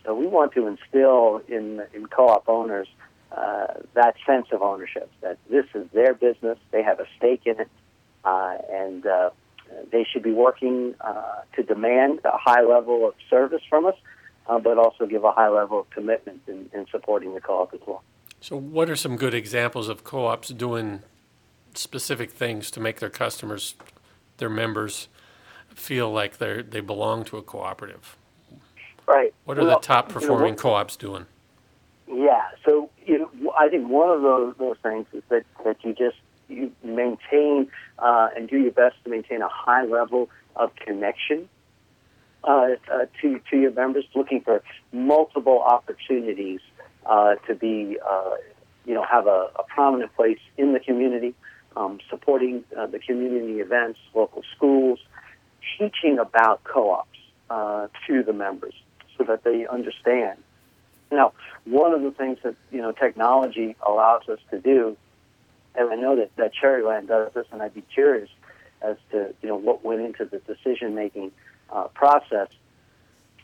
So 0.05 0.15
we 0.15 0.27
want 0.27 0.53
to 0.53 0.67
instill 0.67 1.41
in 1.47 1.83
in 1.93 2.07
co-op 2.07 2.47
owners 2.47 2.87
uh, 3.31 3.67
that 3.93 4.15
sense 4.25 4.47
of 4.51 4.61
ownership 4.61 5.11
that 5.21 5.37
this 5.49 5.65
is 5.75 5.87
their 5.93 6.13
business, 6.13 6.57
they 6.71 6.81
have 6.81 6.99
a 6.99 7.05
stake 7.17 7.41
in 7.45 7.59
it, 7.59 7.69
uh, 8.23 8.57
and 8.71 9.05
uh, 9.05 9.29
they 9.91 10.05
should 10.09 10.23
be 10.23 10.31
working 10.31 10.95
uh, 11.01 11.41
to 11.55 11.63
demand 11.63 12.19
a 12.23 12.37
high 12.37 12.61
level 12.61 13.07
of 13.07 13.15
service 13.29 13.61
from 13.69 13.85
us, 13.85 13.95
uh, 14.47 14.59
but 14.59 14.77
also 14.77 15.05
give 15.05 15.23
a 15.23 15.31
high 15.31 15.49
level 15.49 15.81
of 15.81 15.89
commitment 15.89 16.41
in, 16.47 16.69
in 16.73 16.85
supporting 16.89 17.33
the 17.33 17.41
co-op 17.41 17.73
as 17.73 17.81
well. 17.85 18.03
So, 18.39 18.55
what 18.55 18.89
are 18.89 18.95
some 18.95 19.17
good 19.17 19.33
examples 19.33 19.89
of 19.89 20.03
co-ops 20.03 20.49
doing 20.49 21.01
specific 21.73 22.31
things 22.31 22.71
to 22.71 22.79
make 22.79 22.99
their 22.99 23.09
customers, 23.09 23.75
their 24.37 24.49
members, 24.49 25.09
feel 25.77 26.11
like 26.11 26.37
they 26.37 26.61
they 26.61 26.81
belong 26.81 27.23
to 27.25 27.37
a 27.37 27.41
cooperative? 27.41 28.17
Right. 29.07 29.33
What 29.45 29.57
are 29.57 29.63
well, 29.63 29.79
the 29.79 29.85
top 29.85 30.09
performing 30.09 30.45
you 30.45 30.51
know, 30.51 30.57
co-ops 30.57 30.97
doing? 30.97 31.25
Yeah. 32.07 32.43
So 32.65 32.89
you 33.05 33.19
know, 33.19 33.53
I 33.57 33.69
think 33.69 33.87
one 33.87 34.09
of 34.09 34.21
those 34.21 34.55
those 34.57 34.77
things 34.83 35.07
is 35.13 35.23
that 35.29 35.43
that 35.63 35.77
you 35.83 35.93
just 35.93 36.17
you 36.49 36.71
maintain 36.83 37.69
uh, 37.99 38.29
and 38.35 38.49
do 38.49 38.57
your 38.59 38.71
best 38.71 38.95
to 39.03 39.09
maintain 39.09 39.41
a 39.41 39.49
high 39.49 39.83
level 39.83 40.29
of 40.55 40.75
connection 40.75 41.47
uh, 42.43 42.67
uh, 42.91 43.05
to 43.21 43.39
to 43.49 43.57
your 43.57 43.71
members, 43.71 44.05
looking 44.15 44.41
for 44.41 44.61
multiple 44.91 45.61
opportunities 45.61 46.61
uh, 47.05 47.35
to 47.47 47.55
be, 47.55 47.97
uh, 48.09 48.35
you 48.85 48.93
know, 48.93 49.03
have 49.03 49.27
a, 49.27 49.49
a, 49.57 49.63
prominent 49.67 50.13
place 50.15 50.39
in 50.57 50.73
the 50.73 50.79
community, 50.79 51.33
um, 51.75 51.99
supporting 52.09 52.63
uh, 52.77 52.85
the 52.85 52.99
community 52.99 53.59
events, 53.59 53.99
local 54.13 54.43
schools, 54.55 54.99
teaching 55.77 56.19
about 56.19 56.63
co-ops 56.63 57.09
to 58.07 58.23
the 58.23 58.33
members. 58.33 58.73
so 59.17 59.23
that 59.23 59.43
they 59.43 59.65
understand. 59.65 60.37
Now, 61.11 61.33
one 61.65 61.93
of 61.93 62.01
the 62.01 62.11
things 62.11 62.37
that 62.43 62.55
you 62.71 62.81
know 62.81 62.91
technology 62.91 63.75
allows 63.85 64.27
us 64.29 64.39
to 64.51 64.59
do, 64.59 64.97
and 65.75 65.89
I 65.89 65.95
know 65.95 66.15
that, 66.17 66.35
that 66.35 66.51
Cherryland 66.53 67.07
does 67.07 67.33
this, 67.33 67.45
and 67.51 67.61
I'd 67.61 67.73
be 67.73 67.83
curious 67.93 68.29
as 68.81 68.97
to 69.11 69.33
you 69.41 69.49
know 69.49 69.55
what 69.55 69.83
went 69.83 70.01
into 70.01 70.25
the 70.25 70.39
decision 70.39 70.95
making 70.95 71.31
uh, 71.71 71.87
process. 71.87 72.49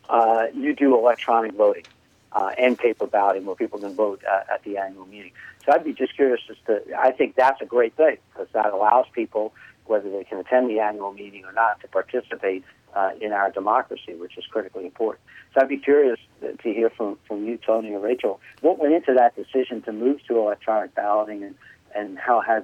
Uh, 0.10 0.48
you 0.54 0.76
do 0.76 0.98
electronic 0.98 1.54
voting 1.54 1.86
uh, 2.34 2.52
and 2.58 2.78
paper 2.78 3.08
balloting, 3.08 3.46
where 3.46 3.56
people 3.56 3.80
can 3.80 3.96
vote 3.96 4.22
uh, 4.30 4.54
at 4.54 4.64
the 4.64 4.78
annual 4.78 5.06
meeting. 5.06 5.32
So 5.66 5.72
I'd 5.72 5.86
be 5.86 5.94
just 5.94 6.16
curious 6.16 6.42
as 6.50 6.58
to. 6.68 6.82
I 6.98 7.12
think 7.12 7.36
that's 7.36 7.62
a 7.62 7.66
great 7.66 7.96
thing 7.96 8.18
because 8.34 8.50
that 8.54 8.74
allows 8.74 9.06
people, 9.14 9.54
whether 9.86 10.10
they 10.10 10.24
can 10.24 10.38
attend 10.40 10.70
the 10.70 10.80
annual 10.80 11.12
meeting 11.14 11.46
or 11.46 11.52
not, 11.52 11.80
to 11.82 11.88
participate 11.88 12.64
uh, 12.96 13.12
in 13.20 13.32
our 13.32 13.52
democracy, 13.52 14.14
which 14.16 14.38
is 14.38 14.46
critically 14.50 14.86
important. 14.86 15.24
So 15.54 15.62
I'd 15.62 15.70
be 15.70 15.78
curious 15.78 16.20
to 16.42 16.56
hear 16.62 16.90
from, 16.90 17.18
from 17.28 17.46
you, 17.46 17.58
Tony 17.58 17.94
or 17.94 18.00
Rachel, 18.00 18.40
what 18.62 18.80
went 18.80 18.94
into 18.94 19.14
that 19.14 19.36
decision 19.36 19.82
to 19.84 19.92
move 19.92 20.20
to 20.28 20.38
electronic 20.38 20.94
balloting 20.96 21.44
and, 21.44 21.56
and 21.96 22.18
how 22.18 22.42
has 22.42 22.64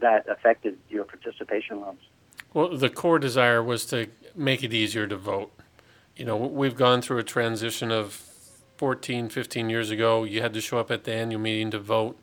that 0.00 0.28
affected 0.28 0.78
your 0.88 1.04
participation 1.04 1.80
levels? 1.80 1.98
Well, 2.54 2.76
the 2.76 2.90
core 2.90 3.18
desire 3.18 3.62
was 3.62 3.86
to 3.86 4.08
make 4.34 4.62
it 4.62 4.74
easier 4.74 5.06
to 5.06 5.16
vote. 5.16 5.52
You 6.16 6.26
know, 6.26 6.36
we've 6.36 6.76
gone 6.76 7.00
through 7.00 7.18
a 7.18 7.24
transition 7.24 7.90
of 7.90 8.12
14, 8.76 9.28
15 9.30 9.70
years 9.70 9.90
ago. 9.90 10.24
You 10.24 10.42
had 10.42 10.52
to 10.54 10.60
show 10.60 10.78
up 10.78 10.90
at 10.90 11.04
the 11.04 11.12
annual 11.12 11.40
meeting 11.40 11.70
to 11.70 11.78
vote. 11.78 12.22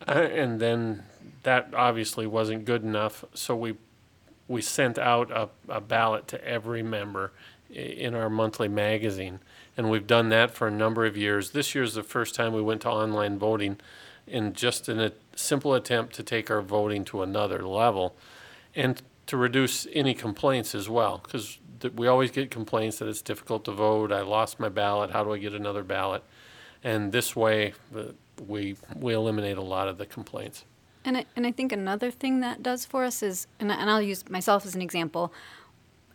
And 0.06 0.60
then 0.60 1.04
that 1.42 1.74
obviously 1.74 2.26
wasn't 2.26 2.64
good 2.64 2.82
enough. 2.82 3.24
So 3.34 3.54
we 3.54 3.74
we 4.48 4.60
sent 4.60 4.98
out 4.98 5.30
a, 5.30 5.48
a 5.68 5.80
ballot 5.80 6.26
to 6.26 6.44
every 6.44 6.82
member 6.82 7.30
in 7.72 8.16
our 8.16 8.28
monthly 8.28 8.66
magazine. 8.66 9.38
And 9.76 9.88
we've 9.88 10.08
done 10.08 10.28
that 10.30 10.50
for 10.50 10.66
a 10.66 10.72
number 10.72 11.06
of 11.06 11.16
years. 11.16 11.52
This 11.52 11.72
year 11.72 11.84
is 11.84 11.94
the 11.94 12.02
first 12.02 12.34
time 12.34 12.52
we 12.52 12.60
went 12.60 12.82
to 12.82 12.88
online 12.88 13.38
voting 13.38 13.78
in 14.26 14.52
just 14.52 14.88
in 14.88 14.98
a 14.98 15.12
simple 15.36 15.72
attempt 15.74 16.14
to 16.16 16.24
take 16.24 16.50
our 16.50 16.62
voting 16.62 17.04
to 17.06 17.22
another 17.22 17.64
level 17.64 18.16
and 18.74 19.00
to 19.26 19.36
reduce 19.36 19.86
any 19.92 20.14
complaints 20.14 20.74
as 20.74 20.88
well. 20.88 21.20
Because 21.22 21.58
we 21.94 22.08
always 22.08 22.32
get 22.32 22.50
complaints 22.50 22.98
that 22.98 23.08
it's 23.08 23.22
difficult 23.22 23.64
to 23.66 23.72
vote. 23.72 24.10
I 24.10 24.22
lost 24.22 24.58
my 24.58 24.68
ballot. 24.68 25.12
How 25.12 25.22
do 25.22 25.32
I 25.32 25.38
get 25.38 25.54
another 25.54 25.84
ballot? 25.84 26.24
And 26.82 27.12
this 27.12 27.36
way, 27.36 27.74
we, 28.46 28.76
we 28.96 29.14
eliminate 29.14 29.56
a 29.56 29.62
lot 29.62 29.88
of 29.88 29.98
the 29.98 30.06
complaints. 30.06 30.64
And 31.04 31.16
I, 31.16 31.24
and 31.34 31.46
I 31.46 31.52
think 31.52 31.72
another 31.72 32.10
thing 32.10 32.40
that 32.40 32.62
does 32.62 32.84
for 32.84 33.04
us 33.04 33.22
is, 33.22 33.46
and, 33.58 33.72
and 33.72 33.88
I'll 33.88 34.02
use 34.02 34.28
myself 34.28 34.66
as 34.66 34.74
an 34.74 34.82
example. 34.82 35.32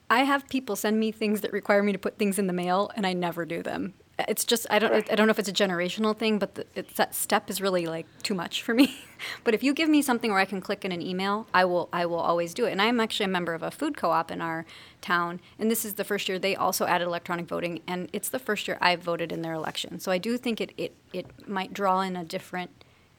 I 0.09 0.23
have 0.23 0.47
people 0.49 0.75
send 0.75 0.99
me 0.99 1.11
things 1.11 1.41
that 1.41 1.51
require 1.51 1.81
me 1.81 1.91
to 1.91 1.97
put 1.97 2.17
things 2.17 2.37
in 2.37 2.47
the 2.47 2.53
mail, 2.53 2.91
and 2.95 3.07
I 3.07 3.13
never 3.13 3.45
do 3.45 3.63
them. 3.63 3.95
It's 4.17 4.45
just 4.45 4.65
I 4.69 4.79
don't 4.79 4.93
I 5.11 5.15
don't 5.15 5.27
know 5.27 5.31
if 5.31 5.39
it's 5.39 5.49
a 5.49 5.53
generational 5.53 6.17
thing, 6.17 6.39
but 6.39 6.55
the, 6.55 6.65
that 6.95 7.13
step 7.13 7.49
is 7.49 7.59
really 7.59 7.85
like 7.85 8.05
too 8.23 8.33
much 8.33 8.61
for 8.61 8.73
me. 8.73 8.95
but 9.43 9.53
if 9.53 9.61
you 9.61 9.73
give 9.73 9.89
me 9.89 10.01
something 10.01 10.31
where 10.31 10.39
I 10.39 10.45
can 10.45 10.61
click 10.61 10.85
in 10.85 10.93
an 10.93 11.01
email, 11.01 11.47
I 11.53 11.65
will 11.65 11.89
I 11.91 12.05
will 12.05 12.19
always 12.19 12.53
do 12.53 12.65
it. 12.65 12.71
And 12.71 12.81
I'm 12.81 13.01
actually 13.01 13.25
a 13.25 13.29
member 13.29 13.53
of 13.53 13.61
a 13.61 13.71
food 13.71 13.97
co-op 13.97 14.31
in 14.31 14.39
our 14.39 14.65
town, 15.01 15.41
and 15.59 15.69
this 15.69 15.83
is 15.83 15.95
the 15.95 16.05
first 16.05 16.29
year 16.29 16.39
they 16.39 16.55
also 16.55 16.85
added 16.85 17.05
electronic 17.05 17.45
voting, 17.45 17.81
and 17.87 18.09
it's 18.13 18.29
the 18.29 18.39
first 18.39 18.69
year 18.69 18.77
I've 18.79 19.03
voted 19.03 19.33
in 19.33 19.41
their 19.41 19.53
election. 19.53 19.99
So 19.99 20.11
I 20.13 20.17
do 20.17 20.37
think 20.37 20.61
it 20.61 20.71
it, 20.77 20.95
it 21.11 21.47
might 21.47 21.73
draw 21.73 21.99
in 21.99 22.15
a 22.15 22.23
different 22.23 22.71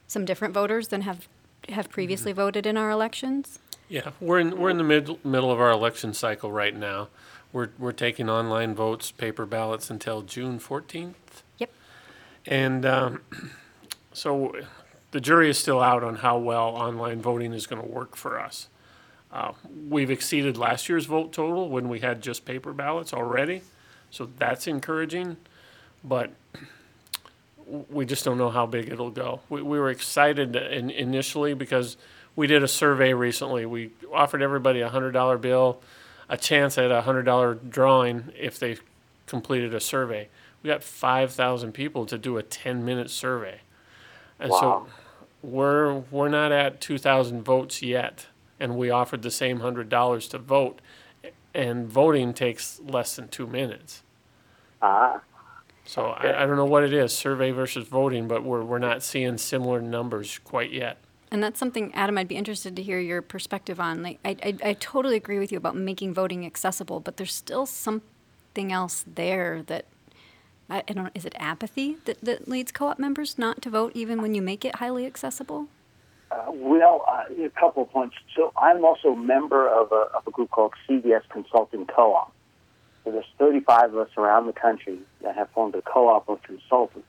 some 0.07 0.25
different 0.25 0.55
voters 0.55 0.89
than 0.89 1.03
have 1.03 1.29
have 1.69 1.91
previously 1.91 2.33
mm-hmm. 2.33 2.41
voted 2.41 2.65
in 2.65 2.79
our 2.79 2.91
elections. 2.91 3.59
Yeah, 3.89 4.11
we're 4.21 4.41
in 4.41 4.59
we're 4.59 4.71
in 4.71 4.79
the 4.79 4.85
mid, 4.85 5.25
middle 5.25 5.51
of 5.51 5.61
our 5.61 5.71
election 5.71 6.13
cycle 6.15 6.51
right 6.51 6.75
now. 6.75 7.09
We're 7.53 7.71
we're 7.79 7.93
taking 7.93 8.29
online 8.29 8.75
votes, 8.75 9.11
paper 9.11 9.47
ballots 9.47 9.91
until 9.91 10.23
June 10.23 10.59
fourteenth. 10.59 11.43
Yep. 11.59 11.71
And 12.47 12.87
um, 12.87 13.21
so 14.13 14.55
the 15.13 15.21
jury 15.21 15.49
is 15.49 15.59
still 15.59 15.81
out 15.81 16.05
on 16.05 16.17
how 16.17 16.39
well 16.39 16.69
online 16.69 17.21
voting 17.23 17.53
is 17.53 17.67
going 17.67 17.81
to 17.81 17.89
work 17.89 18.17
for 18.17 18.39
us. 18.39 18.69
Uh, 19.33 19.53
we've 19.89 20.11
exceeded 20.11 20.57
last 20.57 20.89
year's 20.89 21.07
vote 21.07 21.33
total 21.33 21.69
when 21.69 21.89
we 21.89 22.01
had 22.01 22.23
just 22.23 22.45
paper 22.45 22.73
ballots 22.73 23.13
already, 23.13 23.63
so 24.11 24.29
that's 24.39 24.67
encouraging. 24.67 25.37
But 26.05 26.31
we 27.91 28.07
just 28.07 28.25
don't 28.25 28.39
know 28.39 28.51
how 28.51 28.67
big 28.67 28.89
it'll 28.89 29.11
go. 29.11 29.41
We, 29.49 29.63
we 29.63 29.79
were 29.79 29.91
excited 29.91 30.55
in, 30.57 30.91
initially 30.91 31.55
because 31.55 31.97
we 32.37 32.47
did 32.47 32.63
a 32.63 32.69
survey 32.69 33.15
recently. 33.15 33.67
We 33.67 33.91
offered 34.13 34.43
everybody 34.43 34.81
a 34.81 34.89
hundred 34.89 35.13
dollar 35.13 35.39
bill, 35.39 35.83
a 36.29 36.37
chance 36.37 36.79
at 36.79 36.91
a 36.91 37.03
hundred 37.03 37.23
dollar 37.23 37.55
drawing 37.55 38.33
if 38.39 38.59
they 38.59 38.79
completed 39.27 39.75
a 39.75 39.81
survey. 39.81 40.29
We 40.63 40.69
got 40.69 40.83
five 40.83 41.33
thousand 41.33 41.73
people 41.73 42.07
to 42.07 42.19
do 42.19 42.37
a 42.37 42.43
ten 42.43 42.85
minute 42.85 43.11
survey, 43.11 43.61
and 44.39 44.51
wow. 44.51 44.59
so 44.61 44.87
we're 45.43 45.95
we're 46.11 46.29
not 46.29 46.53
at 46.53 46.81
two 46.81 46.99
thousand 46.99 47.43
votes 47.43 47.83
yet, 47.83 48.27
and 48.59 48.77
we 48.77 48.91
offered 48.91 49.23
the 49.23 49.31
same 49.31 49.61
hundred 49.61 49.89
dollars 49.89 50.29
to 50.29 50.39
vote, 50.39 50.81
and 51.55 51.87
voting 51.87 52.35
takes 52.35 52.81
less 52.81 53.17
than 53.17 53.29
two 53.29 53.47
minutes. 53.47 54.03
Ah. 54.83 55.21
So 55.85 56.07
okay. 56.07 56.33
I, 56.33 56.43
I 56.43 56.47
don't 56.47 56.57
know 56.57 56.65
what 56.65 56.83
it 56.83 56.93
is, 56.93 57.13
survey 57.13 57.53
versus 57.53 57.87
voting, 57.87 58.27
but 58.27 58.43
we're 58.43 58.65
we're 58.65 58.79
not 58.79 59.03
seeing 59.03 59.39
similar 59.39 59.81
numbers 59.81 60.41
quite 60.43 60.73
yet. 60.73 60.99
And 61.31 61.43
that's 61.43 61.59
something, 61.59 61.93
Adam, 61.95 62.19
I'd 62.19 62.29
be 62.29 62.37
interested 62.37 62.77
to 62.77 62.83
hear 62.83 63.01
your 63.01 63.21
perspective 63.21 63.81
on. 63.81 64.03
Like, 64.03 64.21
I, 64.25 64.37
I, 64.43 64.57
I 64.65 64.73
totally 64.75 65.17
agree 65.17 65.39
with 65.39 65.51
you 65.51 65.59
about 65.59 65.77
making 65.77 66.15
voting 66.15 66.47
accessible, 66.47 67.01
but 67.01 67.17
there's 67.17 67.35
still 67.35 67.67
something 67.67 68.73
else 68.73 69.05
there 69.13 69.63
that 69.67 69.87
I, 70.71 70.83
I 70.89 70.93
don't. 70.93 71.11
Is 71.15 71.25
it 71.25 71.35
apathy 71.39 71.97
that, 72.05 72.21
that 72.23 72.49
leads 72.49 72.73
co-op 72.73 72.99
members 72.99 73.39
not 73.39 73.61
to 73.63 73.71
vote 73.71 73.93
even 73.95 74.23
when 74.23 74.35
you 74.35 74.43
make 74.43 74.65
it 74.65 74.77
highly 74.77 75.07
accessible? 75.07 75.69
Uh, 76.31 76.47
well, 76.49 77.05
uh, 77.09 77.25
a 77.45 77.51
couple 77.51 77.83
of 77.83 77.91
points. 77.91 78.17
So 78.35 78.53
I'm 78.57 78.85
also 78.85 79.11
a 79.11 79.17
member 79.17 79.69
of 79.69 79.93
a, 79.93 80.17
of 80.17 80.27
a 80.27 80.31
group 80.31 80.51
called 80.51 80.75
CDS 80.89 81.23
Consulting 81.29 81.87
Co-op. 81.87 82.33
So 83.05 83.13
there's 83.13 83.27
35 83.39 83.95
of 83.95 83.99
us 83.99 84.09
around 84.17 84.47
the 84.47 84.53
country 84.53 84.99
that 85.23 85.37
have 85.37 85.49
formed 85.51 85.77
a 85.77 85.83
co-op 85.83 86.29
of 86.29 86.43
consultants, 86.43 87.09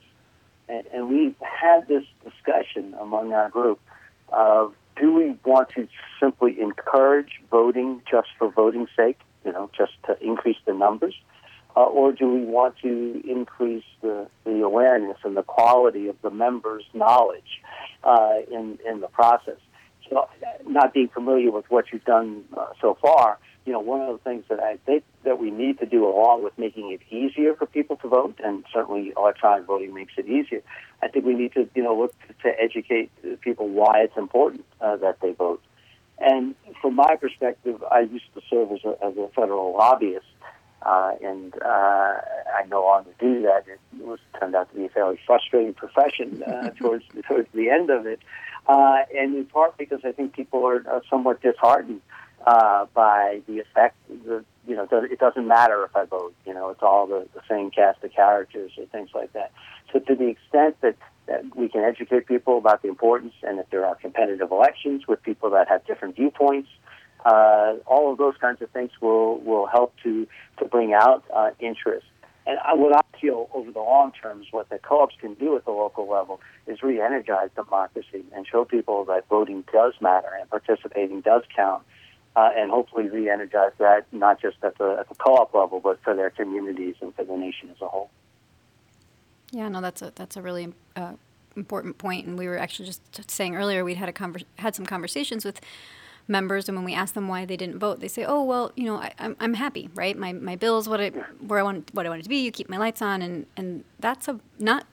and, 0.70 0.86
and 0.94 1.10
we've 1.10 1.36
had 1.40 1.88
this 1.88 2.04
discussion 2.24 2.96
among 3.00 3.34
our 3.34 3.50
group 3.50 3.80
of 4.30 4.74
do 5.00 5.14
we 5.14 5.38
want 5.46 5.70
to 5.76 5.88
simply 6.20 6.60
encourage 6.60 7.40
voting 7.52 8.02
just 8.10 8.30
for 8.38 8.52
voting's 8.52 8.90
sake, 8.96 9.20
you 9.46 9.52
know, 9.52 9.70
just 9.78 9.94
to 10.06 10.18
increase 10.24 10.58
the 10.66 10.74
numbers, 10.74 11.16
uh, 11.76 11.84
or 11.84 12.12
do 12.12 12.28
we 12.28 12.44
want 12.44 12.76
to 12.82 13.22
increase 13.30 13.84
the, 14.02 14.28
the 14.46 14.64
awareness 14.64 15.18
and 15.24 15.38
the 15.38 15.44
quality 15.44 16.08
of 16.08 16.16
the 16.24 16.32
members' 16.32 16.84
knowledge 16.94 17.62
uh, 18.04 18.38
in 18.52 18.80
in 18.88 19.02
the 19.02 19.08
process? 19.08 19.58
So, 20.10 20.28
not 20.66 20.94
being 20.94 21.10
familiar 21.10 21.52
with 21.52 21.70
what 21.70 21.86
you've 21.92 22.06
done 22.06 22.46
uh, 22.58 22.68
so 22.82 22.98
far, 23.02 23.38
you 23.68 23.74
know, 23.74 23.82
one 23.82 24.00
of 24.00 24.08
the 24.08 24.24
things 24.24 24.46
that 24.48 24.62
I 24.62 24.78
think 24.86 25.04
that 25.26 25.40
we 25.40 25.52
need 25.52 25.78
to 25.80 25.86
do 25.86 26.08
along 26.08 26.42
with 26.42 26.58
making 26.58 26.90
it 26.94 27.02
easier 27.14 27.54
for 27.54 27.66
people 27.66 27.98
to 27.98 28.08
vote, 28.08 28.40
and 28.42 28.64
certainly 28.74 29.12
electronic 29.18 29.66
voting 29.66 29.94
makes 29.94 30.14
it 30.18 30.26
easier, 30.26 30.62
I 31.04 31.10
think 31.10 31.26
we 31.26 31.34
need 31.34 31.54
to, 31.56 31.70
you 31.76 31.84
know, 31.84 31.94
look 31.94 32.16
to 32.44 32.50
educate 32.58 33.12
people 33.42 33.68
why 33.68 34.04
it's 34.04 34.16
important 34.16 34.64
uh, 34.80 34.96
that 34.96 35.20
they 35.20 35.34
vote. 35.34 35.62
And 36.18 36.56
from 36.82 36.96
my 36.96 37.18
perspective, 37.18 37.84
I 37.92 38.00
used 38.00 38.34
to 38.36 38.42
serve 38.50 38.72
as 38.72 38.86
a, 38.86 39.06
as 39.06 39.18
a 39.18 39.28
federal 39.36 39.74
lobbyist, 39.74 40.26
uh, 40.84 41.16
and 41.22 41.54
uh, 41.62 41.68
I 41.68 42.64
no 42.70 42.84
longer 42.84 43.10
do 43.20 43.42
that. 43.42 43.66
It 43.68 44.06
was 44.06 44.20
turned 44.40 44.56
out 44.56 44.72
to 44.72 44.78
be 44.78 44.86
a 44.86 44.90
fairly 44.90 45.20
frustrating 45.28 45.74
profession 45.74 46.42
uh, 46.42 46.70
towards 46.80 47.04
towards 47.28 47.50
the 47.54 47.70
end 47.70 47.90
of 47.90 48.06
it, 48.06 48.22
uh, 48.68 49.00
and 49.14 49.36
in 49.36 49.46
part 49.46 49.78
because 49.78 50.00
I 50.06 50.14
think 50.14 50.34
people 50.34 50.66
are, 50.66 50.88
are 50.88 51.02
somewhat 51.10 51.42
disheartened 51.42 52.00
uh, 52.00 52.27
by 52.94 53.42
the 53.48 53.60
effect. 53.60 53.96
The, 54.08 54.44
you 54.68 54.76
know, 54.76 54.88
it 54.92 55.20
doesn't 55.20 55.48
matter 55.48 55.84
if 55.84 55.96
I 55.96 56.06
vote. 56.06 56.34
You 56.46 56.54
know, 56.54 56.70
it's 56.70 56.82
all 56.82 57.08
the, 57.08 57.28
the 57.34 57.42
same 57.50 57.72
cast 57.72 58.04
of 58.04 58.12
characters 58.14 58.72
or 58.78 58.86
things 58.86 59.10
like 59.14 59.34
that. 59.34 59.52
So 59.92 60.00
to 60.00 60.16
the 60.16 60.28
extent 60.28 60.78
that, 60.82 60.96
that 61.28 61.56
we 61.56 61.70
can 61.70 61.84
educate 61.84 62.28
people 62.28 62.58
about 62.58 62.82
the 62.82 62.90
importance, 62.90 63.34
and 63.44 63.60
if 63.60 63.70
there 63.70 63.86
are 63.86 63.96
competitive 63.96 64.52
elections 64.52 65.08
with 65.08 65.22
people 65.24 65.50
that 65.52 65.68
have 65.68 65.86
different 65.86 66.16
viewpoints, 66.16 66.70
uh, 67.26 67.76
all 67.86 68.12
of 68.12 68.18
those 68.18 68.36
kinds 68.40 68.62
of 68.62 68.70
things 68.72 68.92
will 69.02 69.40
will 69.40 69.66
help 69.66 69.94
to 70.04 70.28
to 70.60 70.66
bring 70.66 70.94
out 70.94 71.24
uh, 71.36 71.50
interest. 71.60 72.06
And 72.46 72.58
I, 72.60 72.74
what 72.76 72.96
I 72.96 73.20
feel 73.20 73.50
over 73.54 73.72
the 73.72 73.80
long 73.80 74.14
term 74.22 74.42
is 74.42 74.48
what 74.52 74.70
the 74.70 74.80
co-ops 74.80 75.16
can 75.20 75.34
do 75.34 75.58
at 75.58 75.66
the 75.66 75.72
local 75.72 76.10
level 76.10 76.40
is 76.66 76.82
re-energize 76.82 77.50
democracy 77.56 78.24
and 78.34 78.48
show 78.48 78.64
people 78.64 79.04
that 79.06 79.28
voting 79.28 79.66
does 79.74 79.94
matter 80.00 80.30
and 80.40 80.50
participating 80.50 81.20
does 81.22 81.42
count 81.54 81.84
uh, 82.38 82.52
and 82.56 82.70
hopefully 82.70 83.10
re-energize 83.10 83.72
that 83.80 84.06
not 84.12 84.40
just 84.40 84.58
at 84.62 84.78
the 84.78 84.98
at 85.00 85.10
the 85.10 85.16
co-op 85.16 85.54
level, 85.56 85.80
but 85.80 86.00
for 86.04 86.16
their 86.16 86.30
communities 86.30 86.94
and 87.02 87.14
for 87.16 87.26
the 87.26 87.36
nation 87.36 87.70
as 87.72 87.82
a 87.82 87.88
whole. 87.88 88.12
Yeah, 89.52 89.68
no, 89.70 89.82
that's 89.82 90.04
a 90.04 90.12
that's 90.14 90.38
a 90.38 90.42
really 90.44 90.72
uh, 90.96 91.14
important 91.56 91.98
point. 91.98 92.28
and 92.28 92.38
we 92.38 92.48
were 92.48 92.60
actually 92.60 92.86
just 92.86 93.32
saying 93.32 93.56
earlier 93.56 93.84
we'd 93.84 93.98
had 93.98 94.08
a 94.08 94.14
conver- 94.14 94.46
had 94.58 94.76
some 94.76 94.86
conversations 94.86 95.44
with 95.44 95.60
members, 96.28 96.70
and 96.70 96.78
when 96.78 96.86
we 96.86 96.94
ask 96.94 97.16
them 97.16 97.28
why 97.28 97.44
they 97.44 97.58
didn't 97.58 97.80
vote, 97.80 98.02
they 98.02 98.08
say, 98.08 98.24
"Oh, 98.24 98.44
well, 98.44 98.72
you 98.76 98.86
know, 98.86 98.98
I, 98.98 99.14
I'm 99.18 99.36
I'm 99.40 99.56
happy, 99.56 99.90
right? 99.96 100.16
My 100.16 100.32
my 100.32 100.56
bills, 100.56 100.88
what 100.88 101.02
I 101.02 101.10
where 101.40 101.60
I 101.60 101.64
want 101.64 101.90
what 101.96 102.06
I 102.06 102.10
want 102.10 102.20
it 102.20 102.24
to 102.24 102.30
be. 102.30 102.38
You 102.38 102.52
keep 102.52 102.70
my 102.70 102.78
lights 102.78 103.02
on, 103.02 103.24
and 103.24 103.48
and 103.58 103.84
that's 104.00 104.28
a 104.28 104.40
not." 104.60 104.86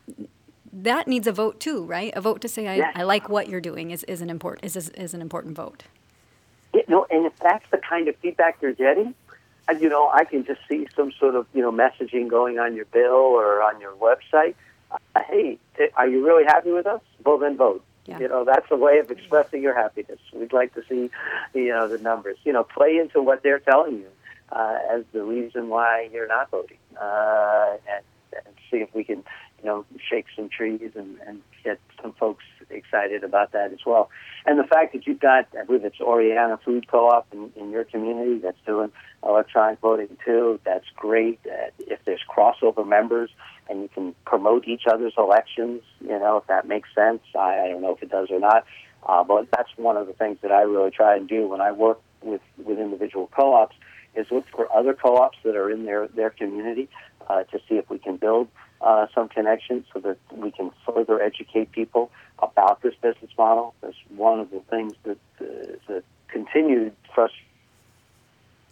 That 0.77 1.07
needs 1.07 1.29
a 1.29 1.33
vote 1.33 1.61
too, 1.61 1.85
right? 1.85 2.13
A 2.17 2.21
vote 2.21 2.41
to 2.41 2.49
say 2.49 2.67
I. 2.67 2.91
I 2.97 3.03
like 3.05 3.29
what 3.29 3.49
you're 3.49 3.61
doing 3.61 3.93
is, 3.93 4.03
is 4.05 4.21
an 4.21 4.29
important 4.29 4.65
is, 4.65 4.75
is, 4.75 4.89
is 4.89 5.15
an 5.15 5.21
important 5.21 5.55
vote. 5.55 5.85
You 6.75 6.83
know, 6.89 7.07
and 7.11 7.25
if 7.25 7.39
that's 7.39 7.65
the 7.71 7.79
kind 7.79 8.09
of 8.09 8.17
feedback 8.17 8.61
they're 8.61 8.73
getting, 8.73 9.15
uh, 9.69 9.73
you 9.73 9.89
know, 9.89 10.11
I 10.13 10.25
can 10.25 10.45
just 10.45 10.61
see 10.69 10.87
some 10.95 11.13
sort 11.13 11.35
of 11.37 11.47
you 11.55 11.63
know 11.63 11.73
messaging 11.73 12.29
going 12.29 12.59
on 12.59 12.75
your 12.75 12.87
bill 12.87 13.13
or 13.13 13.63
on 13.63 13.81
your 13.81 13.93
website. 13.93 14.55
Uh, 14.91 15.21
hey, 15.29 15.59
are 15.97 16.09
you 16.09 16.25
really 16.25 16.45
happy 16.45 16.73
with 16.73 16.87
us? 16.87 17.01
Well, 17.25 17.39
then 17.39 17.57
vote. 17.57 17.85
Yeah. 18.07 18.19
You 18.19 18.29
know, 18.29 18.45
that's 18.45 18.71
a 18.71 18.77
way 18.77 18.99
of 18.99 19.11
expressing 19.11 19.63
your 19.63 19.75
happiness. 19.75 20.19
We'd 20.35 20.53
like 20.53 20.75
to 20.75 20.83
see, 20.89 21.11
you 21.55 21.69
know, 21.69 21.89
the 21.89 21.99
numbers. 21.99 22.37
You 22.45 22.53
know, 22.53 22.65
play 22.65 22.99
into 22.99 23.23
what 23.23 23.43
they're 23.43 23.61
telling 23.61 23.95
you 23.95 24.09
uh, 24.53 24.79
as 24.91 25.05
the 25.13 25.23
reason 25.23 25.69
why 25.69 26.09
you're 26.13 26.29
not 26.29 26.51
voting, 26.51 26.79
uh, 27.01 27.77
and, 27.89 28.05
and 28.45 28.55
see 28.71 28.79
if 28.79 28.95
we 28.95 29.05
can, 29.05 29.25
you 29.59 29.65
know, 29.65 29.85
shake 30.09 30.27
some 30.37 30.49
trees 30.49 30.91
and, 30.95 31.19
and 31.27 31.41
get 31.65 31.81
some 32.01 32.13
folks 32.13 32.45
excited 32.71 33.25
about 33.25 33.53
that 33.53 33.73
as 33.73 33.81
well. 33.87 34.11
And 34.47 34.59
the 34.59 34.65
fact 34.65 34.93
that 34.93 35.07
you've 35.07 35.21
got, 35.21 35.49
I 35.59 35.65
believe 35.65 35.85
it's 35.85 35.99
Oryana 35.99 36.61
Food 36.63 36.87
Co-op 36.89 37.27
in, 37.33 37.51
in 37.57 37.71
your 37.71 37.85
community 37.85 38.39
that's 38.39 38.59
doing 38.67 38.93
electronic 39.25 39.81
voting 39.81 40.17
too, 40.25 40.61
that's 40.65 40.85
great. 40.95 41.41
Uh, 41.47 41.71
if 41.79 42.01
there's 42.05 42.21
crossover 42.29 42.87
members 42.87 43.31
and 43.69 43.81
you 43.83 43.89
can 43.89 44.15
promote 44.27 44.69
each 44.69 44.83
other's 44.87 45.15
elections, 45.17 45.83
you 46.01 46.19
know, 46.19 46.37
if 46.37 46.47
that 46.47 46.69
makes 46.69 46.89
sense. 46.95 47.23
I, 47.35 47.61
I 47.65 47.69
don't 47.71 47.83
know 47.83 47.95
if 47.95 48.03
it 48.03 48.11
does 48.11 48.29
or 48.31 48.39
not. 48.39 48.65
Uh, 49.07 49.23
but 49.23 49.49
that's 49.51 49.71
one 49.77 49.97
of 49.97 50.07
the 50.07 50.13
things 50.15 50.39
that 50.43 50.53
I 50.53 50.63
really 50.63 50.91
try 50.91 51.17
and 51.17 51.29
do 51.29 51.47
when 51.47 51.61
I 51.61 51.73
work 51.73 52.01
with, 52.23 52.41
with 52.59 52.79
individual 52.79 53.29
co-ops 53.35 53.77
is 54.15 54.27
look 54.31 54.47
for 54.55 54.75
other 54.75 54.95
co-ops 54.95 55.39
that 55.45 55.57
are 55.57 55.71
in 55.71 55.85
their, 55.85 56.09
their 56.09 56.31
community 56.31 56.89
uh, 57.29 57.45
to 57.45 57.59
see 57.69 57.77
if 57.77 57.89
we 57.91 57.99
can 57.99 58.17
build 58.17 58.49
uh, 58.85 59.07
some 59.15 59.29
connections 59.29 59.85
so 59.93 59.99
that 60.01 60.19
we 60.33 60.51
can 60.51 60.71
further 60.87 61.21
educate 61.21 61.73
people 61.73 62.11
about 62.41 62.83
this 62.83 62.95
business 63.03 63.31
model. 63.39 63.75
That's 63.81 63.97
one 64.15 64.41
of 64.41 64.51
the 64.51 64.61
things 64.71 64.93
that 65.05 65.19
uh, 65.41 65.45
is 65.45 65.89
a 65.89 66.03
continued 66.29 66.95
frustration 67.15 67.49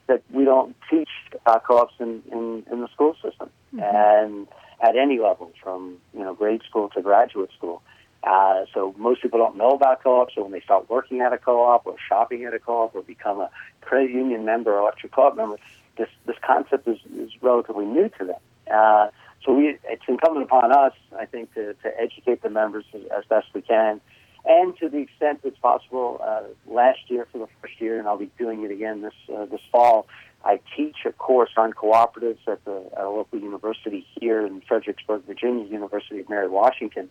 that 0.09 0.23
we 0.31 0.45
don't 0.45 0.77
teach 0.91 1.09
uh, 1.47 1.59
co-ops 1.61 1.95
in, 1.99 2.23
in, 2.31 2.65
in 2.71 2.81
the 2.81 2.89
school 2.89 3.15
system 3.23 3.49
and 3.81 4.49
at 4.83 4.97
any 4.97 5.19
level 5.19 5.53
from 5.63 5.97
you 6.13 6.21
know 6.21 6.35
grade 6.35 6.61
school 6.69 6.89
to 6.91 7.01
graduate 7.01 7.51
school. 7.57 7.83
Uh, 8.25 8.65
so 8.73 8.95
most 8.99 9.23
people 9.23 9.39
don't 9.39 9.57
know 9.57 9.71
about 9.71 10.03
co-ops. 10.03 10.35
So 10.35 10.43
when 10.43 10.53
they 10.53 10.61
start 10.61 10.89
working 10.91 11.21
at 11.21 11.33
a 11.33 11.39
co-op 11.39 11.87
or 11.87 11.97
shopping 12.09 12.45
at 12.45 12.55
a 12.55 12.59
co-op 12.59 12.95
or 12.95 13.03
become 13.03 13.41
a 13.41 13.51
credit 13.81 14.11
union 14.11 14.45
member 14.45 14.73
or 14.75 14.81
electric 14.81 15.13
co-op 15.13 15.37
member, 15.37 15.57
this 15.97 16.09
this 16.27 16.37
concept 16.47 16.87
is, 16.87 16.99
is 17.17 17.31
relatively 17.41 17.87
new 17.87 18.09
to 18.19 18.25
them. 18.25 18.41
Uh, 18.73 19.09
so 19.45 19.53
we, 19.53 19.79
it's 19.85 20.03
incumbent 20.09 20.45
upon 20.45 20.73
us, 20.73 20.93
I 21.19 21.27
think, 21.27 21.55
to, 21.55 21.75
to 21.75 22.01
educate 22.01 22.43
the 22.43 22.51
members 22.51 22.85
as, 22.95 23.25
best 23.27 23.47
we 23.55 23.63
can, 23.63 24.01
and 24.45 24.77
to 24.79 24.89
the 24.89 24.99
extent 24.99 25.41
it's 25.45 25.59
possible. 25.59 26.21
Uh, 26.23 26.43
last 26.67 27.01
year, 27.09 27.27
for 27.31 27.39
the 27.39 27.49
first 27.61 27.81
year, 27.81 27.99
and 27.99 28.09
I'll 28.09 28.19
be 28.19 28.31
doing 28.39 28.63
it 28.65 28.71
again 28.71 29.03
this 29.03 29.15
uh, 29.35 29.47
this 29.47 29.61
fall. 29.71 30.07
I 30.45 30.61
teach 30.77 30.97
a 31.07 31.13
course 31.13 31.53
on 31.57 31.73
cooperatives 31.73 32.47
at 32.47 32.65
the 32.65 32.91
at 32.97 33.05
a 33.05 33.11
local 33.11 33.39
university 33.39 34.07
here 34.21 34.45
in 34.47 34.61
Fredericksburg, 34.63 35.25
Virginia, 35.27 35.65
University 35.67 36.21
of 36.21 36.29
Mary 36.29 36.49
Washington, 36.49 37.09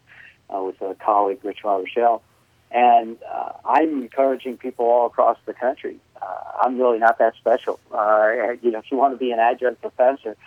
uh, 0.53 0.61
with 0.61 0.81
a 0.81 0.95
colleague, 0.95 1.39
Rich 1.43 1.59
Rochelle. 1.63 2.21
And 2.73 3.17
uh, 3.29 3.51
I'm 3.65 4.01
encouraging 4.01 4.57
people 4.57 4.85
all 4.85 5.07
across 5.07 5.37
the 5.45 5.53
country. 5.53 5.97
Uh, 6.21 6.25
I'm 6.61 6.77
really 6.77 6.99
not 6.99 7.19
that 7.19 7.35
special. 7.35 7.79
Uh, 7.93 8.53
you 8.61 8.71
know, 8.71 8.79
if 8.79 8.85
you 8.89 8.97
want 8.97 9.13
to 9.13 9.17
be 9.17 9.31
an 9.31 9.39
adjunct 9.39 9.81
professor, 9.81 10.37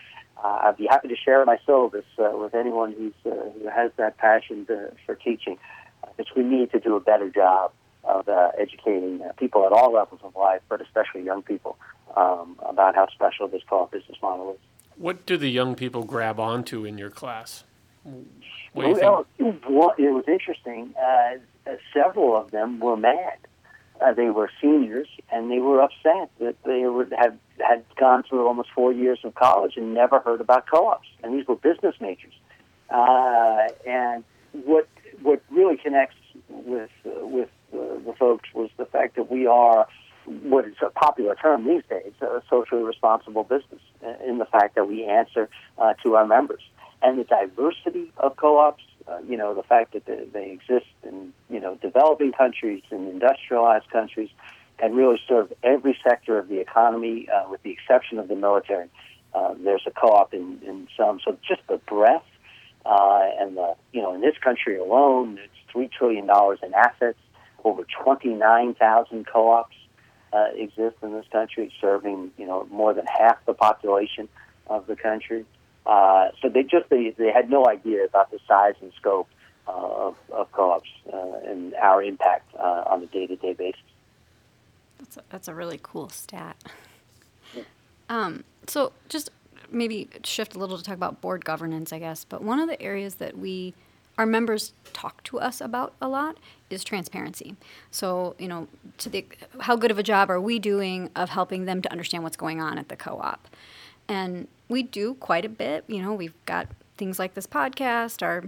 uh, 0.43 0.59
I'd 0.63 0.77
be 0.77 0.87
happy 0.87 1.09
to 1.09 1.17
share 1.17 1.45
my 1.45 1.59
syllabus 1.67 2.05
uh, 2.19 2.37
with 2.37 2.55
anyone 2.55 2.93
who's, 2.93 3.13
uh, 3.25 3.51
who 3.51 3.69
has 3.69 3.91
that 3.97 4.17
passion 4.19 4.67
to, 4.67 4.93
for 5.07 5.15
teaching. 5.15 5.59
Uh, 6.03 6.09
Because 6.17 6.35
we 6.37 6.43
need 6.43 6.71
to 6.73 6.81
do 6.81 6.97
a 6.97 7.01
better 7.01 7.31
job 7.31 7.73
of 8.05 8.29
uh, 8.29 8.51
educating 8.59 9.23
uh, 9.23 9.33
people 9.33 9.65
at 9.67 9.73
all 9.73 9.93
levels 9.93 10.21
of 10.23 10.37
life, 10.37 10.61
but 10.69 10.81
especially 10.81 11.23
young 11.23 11.43
people, 11.43 11.77
um, 12.17 12.57
about 12.61 12.95
how 12.95 13.07
special 13.09 13.49
this 13.49 13.63
co-op 13.69 13.91
business 13.91 14.19
model 14.23 14.53
is. 14.53 14.59
What 14.97 15.27
do 15.27 15.37
the 15.37 15.51
young 15.51 15.75
people 15.75 16.05
grab 16.05 16.39
onto 16.39 16.85
in 16.85 16.99
your 16.99 17.11
class? 17.11 17.65
What 18.73 18.87
you? 19.39 19.59
Well, 19.69 19.95
it 19.99 20.13
was 20.13 20.25
interesting. 20.29 20.95
Uh, 21.01 21.37
uh, 21.67 21.77
several 21.93 22.37
of 22.37 22.51
them 22.51 22.79
were 22.81 22.97
mad. 22.97 23.39
Uh, 24.01 24.13
they 24.13 24.31
were 24.31 24.51
seniors, 24.61 25.09
and 25.33 25.51
they 25.51 25.61
were 25.61 25.81
upset 25.81 26.31
that 26.41 26.57
they 26.65 26.87
would 26.87 27.13
had 27.17 27.39
had 27.61 27.85
gone 27.97 28.23
through 28.23 28.47
almost 28.47 28.71
four 28.75 28.93
years 28.93 29.19
of 29.25 29.35
college 29.35 29.77
and 29.77 29.95
never 29.95 30.21
heard 30.21 30.41
about 30.41 30.67
co-ops. 30.67 31.09
And 31.23 31.39
these 31.39 31.47
were 31.47 31.57
business 31.57 31.95
majors. 32.01 32.33
Uh, 32.91 33.69
and 33.87 34.25
what 34.53 34.89
what 35.23 35.43
really 35.51 35.77
connects 35.77 36.17
with 36.49 36.91
uh, 37.07 37.27
with 37.27 37.49
uh, 37.73 37.77
the 38.05 38.15
folks 38.19 38.49
was 38.55 38.71
the 38.77 38.87
fact 38.87 39.17
that 39.17 39.31
we 39.31 39.47
are 39.47 39.87
what 40.27 40.67
is 40.67 40.75
a 40.85 40.91
popular 40.91 41.35
term 41.35 41.67
these 41.67 41.83
days, 41.89 42.13
a 42.23 42.43
socially 42.49 42.83
responsible 42.83 43.45
business, 43.45 43.81
uh, 44.05 44.15
in 44.27 44.39
the 44.39 44.47
fact 44.47 44.75
that 44.75 44.89
we 44.89 45.05
answer 45.05 45.49
uh, 45.79 45.95
to 46.03 46.15
our 46.15 46.27
members 46.27 46.63
and 47.03 47.19
the 47.19 47.25
diversity 47.25 48.11
of 48.19 48.37
co-ops. 48.37 48.83
Uh, 49.07 49.19
you 49.29 49.37
know, 49.37 49.55
the 49.55 49.63
fact 49.63 49.93
that 49.93 50.07
they, 50.07 50.25
they 50.33 50.51
exist 50.51 50.87
in 51.03 51.33
you 51.51 51.61
know 51.61 51.77
developing 51.83 52.33
countries 52.33 52.83
and 52.91 53.09
industrialized 53.09 53.89
countries, 53.91 54.31
and 54.85 54.95
really 54.95 55.19
serve 55.27 55.51
every 55.63 55.97
sector 56.07 56.39
of 56.39 56.49
the 56.49 56.61
economy, 56.61 57.27
uh, 57.35 57.49
with 57.51 57.63
the 57.63 57.71
exception 57.71 58.19
of 58.19 58.29
the 58.29 58.37
military. 58.37 58.89
Uh, 59.33 59.55
there's 59.65 59.83
a 59.87 59.91
co-op 59.91 60.35
in, 60.35 60.61
in 60.63 60.87
some. 60.95 61.19
So 61.25 61.39
just 61.49 61.63
the 61.69 61.79
breadth 61.79 62.27
uh, 62.85 63.23
and 63.41 63.57
the 63.57 63.75
you 63.95 64.03
know 64.03 64.15
in 64.15 64.21
this 64.21 64.37
country 64.43 64.77
alone, 64.77 65.39
it's 65.43 65.73
three 65.73 65.89
trillion 65.89 66.27
dollars 66.27 66.59
in 66.63 66.75
assets. 66.75 67.19
Over 67.65 67.87
twenty-nine 68.03 68.75
thousand 68.75 69.27
co-ops 69.27 69.75
uh, 70.35 70.49
exist 70.55 70.97
in 71.03 71.13
this 71.15 71.25
country, 71.33 71.73
serving 71.81 72.33
you 72.37 72.47
know 72.47 72.69
more 72.71 72.93
than 72.93 73.07
half 73.07 73.39
the 73.47 73.55
population 73.55 74.29
of 74.67 74.87
the 74.87 74.97
country. 74.97 75.47
Uh, 75.87 76.29
so 76.43 76.51
they 76.51 76.63
just 76.63 76.91
they, 76.91 77.15
they 77.17 77.33
had 77.33 77.49
no 77.49 77.67
idea 77.67 78.05
about 78.05 78.31
the 78.31 78.39
size 78.47 78.75
and 78.83 78.93
scope 79.01 79.29
uh, 79.67 79.73
of, 79.73 80.15
of 80.31 80.53
co-ops 80.53 80.91
uh, 81.11 81.51
and 81.51 81.73
our 81.75 82.03
impact 82.03 82.55
uh, 82.55 82.93
on 82.93 83.03
a 83.03 83.07
day-to-day 83.07 83.55
basis. 83.55 83.81
That's 84.99 85.17
a, 85.17 85.23
that's 85.31 85.49
a 85.49 85.55
really 85.55 85.79
cool 85.83 86.09
stat. 86.09 86.57
Um, 88.09 88.45
so 88.67 88.93
just 89.09 89.31
maybe 89.71 90.09
shift 90.23 90.55
a 90.55 90.59
little 90.59 90.77
to 90.77 90.85
talk 90.85 90.95
about 90.95 91.21
board 91.21 91.45
governance, 91.45 91.93
I 91.93 91.99
guess. 91.99 92.25
But 92.25 92.43
one 92.43 92.59
of 92.59 92.69
the 92.69 92.81
areas 92.81 93.17
that 93.17 93.39
we 93.39 93.75
our 94.17 94.27
members 94.27 94.75
talk 94.93 95.25
to 95.25 95.41
us 95.41 95.61
about 95.61 95.93
a 96.01 96.09
lot 96.09 96.37
is 96.71 96.85
transparency. 96.85 97.57
So 97.91 98.37
you 98.39 98.49
know, 98.49 98.69
to 98.99 99.09
the 99.09 99.27
how 99.61 99.77
good 99.77 99.91
of 99.91 99.99
a 99.99 100.03
job 100.03 100.31
are 100.31 100.41
we 100.41 100.59
doing 100.59 101.11
of 101.17 101.31
helping 101.31 101.65
them 101.65 101.83
to 101.83 101.91
understand 101.91 102.23
what's 102.23 102.37
going 102.37 102.61
on 102.61 102.79
at 102.79 102.89
the 102.89 102.97
co-op? 102.97 103.49
And 104.09 104.49
we 104.69 104.83
do 104.83 105.15
quite 105.15 105.45
a 105.45 105.49
bit. 105.49 105.85
You 105.89 106.03
know, 106.03 106.15
we've 106.15 106.35
got 106.47 106.69
things 106.97 107.19
like 107.19 107.35
this 107.35 107.47
podcast, 107.47 108.23
our 108.23 108.45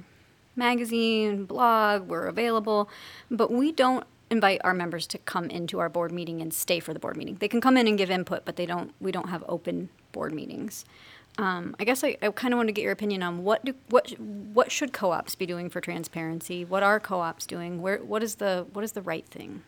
magazine, 0.54 1.44
blog, 1.44 2.08
we're 2.08 2.26
available, 2.26 2.88
but 3.30 3.50
we 3.50 3.72
don't 3.72 4.04
invite 4.30 4.60
our 4.64 4.74
members 4.74 5.06
to 5.08 5.18
come 5.18 5.50
into 5.50 5.78
our 5.78 5.88
board 5.88 6.12
meeting 6.12 6.40
and 6.40 6.52
stay 6.52 6.80
for 6.80 6.92
the 6.92 6.98
board 6.98 7.16
meeting. 7.16 7.36
They 7.36 7.48
can 7.48 7.60
come 7.60 7.76
in 7.76 7.86
and 7.86 7.96
give 7.96 8.10
input, 8.10 8.44
but 8.44 8.56
they 8.56 8.66
don't. 8.66 8.92
We 9.00 9.12
don't 9.12 9.28
have 9.28 9.44
open 9.48 9.88
board 10.12 10.32
meetings. 10.32 10.84
Um, 11.38 11.76
I 11.78 11.84
guess 11.84 12.02
I, 12.02 12.16
I 12.22 12.30
kind 12.30 12.54
of 12.54 12.58
want 12.58 12.68
to 12.68 12.72
get 12.72 12.82
your 12.82 12.92
opinion 12.92 13.22
on 13.22 13.44
what 13.44 13.64
do 13.64 13.74
what 13.88 14.10
what 14.18 14.72
should 14.72 14.92
co-ops 14.92 15.34
be 15.34 15.46
doing 15.46 15.68
for 15.68 15.80
transparency? 15.80 16.64
What 16.64 16.82
are 16.82 16.98
co-ops 16.98 17.46
doing? 17.46 17.82
Where 17.82 17.98
what 17.98 18.22
is 18.22 18.36
the 18.36 18.66
what 18.72 18.84
is 18.84 18.92
the 18.92 19.02
right 19.02 19.26
thing? 19.26 19.62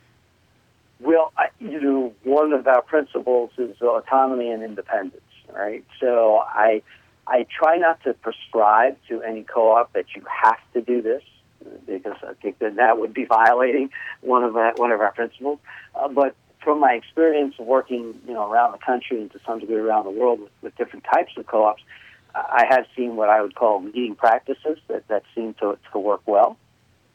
Well, 1.01 1.33
I, 1.37 1.49
you 1.61 1.81
know, 1.81 2.15
one 2.25 2.53
of 2.53 2.67
our 2.67 2.83
principles 2.83 3.51
is 3.57 3.81
autonomy 3.81 4.51
and 4.51 4.63
independence, 4.63 5.23
right? 5.53 5.85
So 6.01 6.43
I, 6.45 6.83
I 7.27 7.47
try 7.57 7.77
not 7.77 8.03
to 8.03 8.15
prescribe 8.15 8.97
to 9.09 9.23
any 9.23 9.45
co-op 9.45 9.93
that 9.93 10.07
you 10.17 10.25
have 10.43 10.59
to 10.73 10.81
do 10.81 11.01
this 11.01 11.23
because 11.87 12.17
I 12.23 12.35
think 12.35 12.59
that 12.59 12.77
that 12.77 12.99
would 12.99 13.15
be 13.15 13.25
violating 13.25 13.91
one 14.21 14.45
of 14.45 14.57
our, 14.57 14.73
one 14.77 14.93
of 14.93 15.01
our 15.01 15.13
principles. 15.13 15.59
Uh, 15.95 16.09
but 16.09 16.35
from 16.63 16.81
my 16.81 16.93
experience 16.93 17.55
working, 17.59 18.21
you 18.27 18.35
know, 18.35 18.51
around 18.51 18.73
the 18.73 18.79
country 18.79 19.21
and 19.21 19.31
to 19.33 19.41
some 19.47 19.59
degree 19.59 19.77
around 19.77 20.05
the 20.05 20.11
world 20.11 20.41
with, 20.41 20.51
with 20.63 20.77
different 20.77 21.05
types 21.05 21.33
of 21.37 21.47
co-ops, 21.47 21.83
I 22.35 22.67
have 22.69 22.87
seen 22.97 23.17
what 23.17 23.29
I 23.29 23.43
would 23.43 23.55
call 23.55 23.81
meeting 23.81 24.15
practices 24.15 24.79
that, 24.89 25.09
that 25.09 25.23
seem 25.35 25.55
to, 25.55 25.79
to 25.93 25.99
work 25.99 26.23
well. 26.27 26.57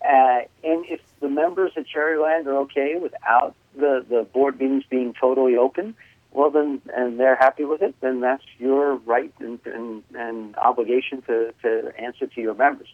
Uh, 0.04 0.42
and 0.64 0.86
if 0.88 1.00
the 1.22 1.30
members 1.30 1.72
at 1.78 1.86
Cherryland 1.88 2.46
are 2.48 2.58
okay 2.64 2.96
without 3.02 3.56
the, 3.76 4.06
the 4.10 4.24
board 4.34 4.60
meetings 4.60 4.84
being 4.90 5.14
totally 5.14 5.56
open, 5.56 5.96
well 6.32 6.50
then, 6.50 6.82
and 6.94 7.20
they're 7.20 7.36
happy 7.36 7.64
with 7.64 7.82
it, 7.82 7.96
then 8.02 8.20
that's 8.20 8.44
your 8.58 8.96
right 8.96 9.32
and, 9.40 9.60
and, 9.66 10.04
and 10.16 10.56
obligation 10.58 11.22
to, 11.22 11.54
to 11.62 11.94
answer 11.98 12.28
to 12.28 12.42
your 12.42 12.56
members. 12.56 12.90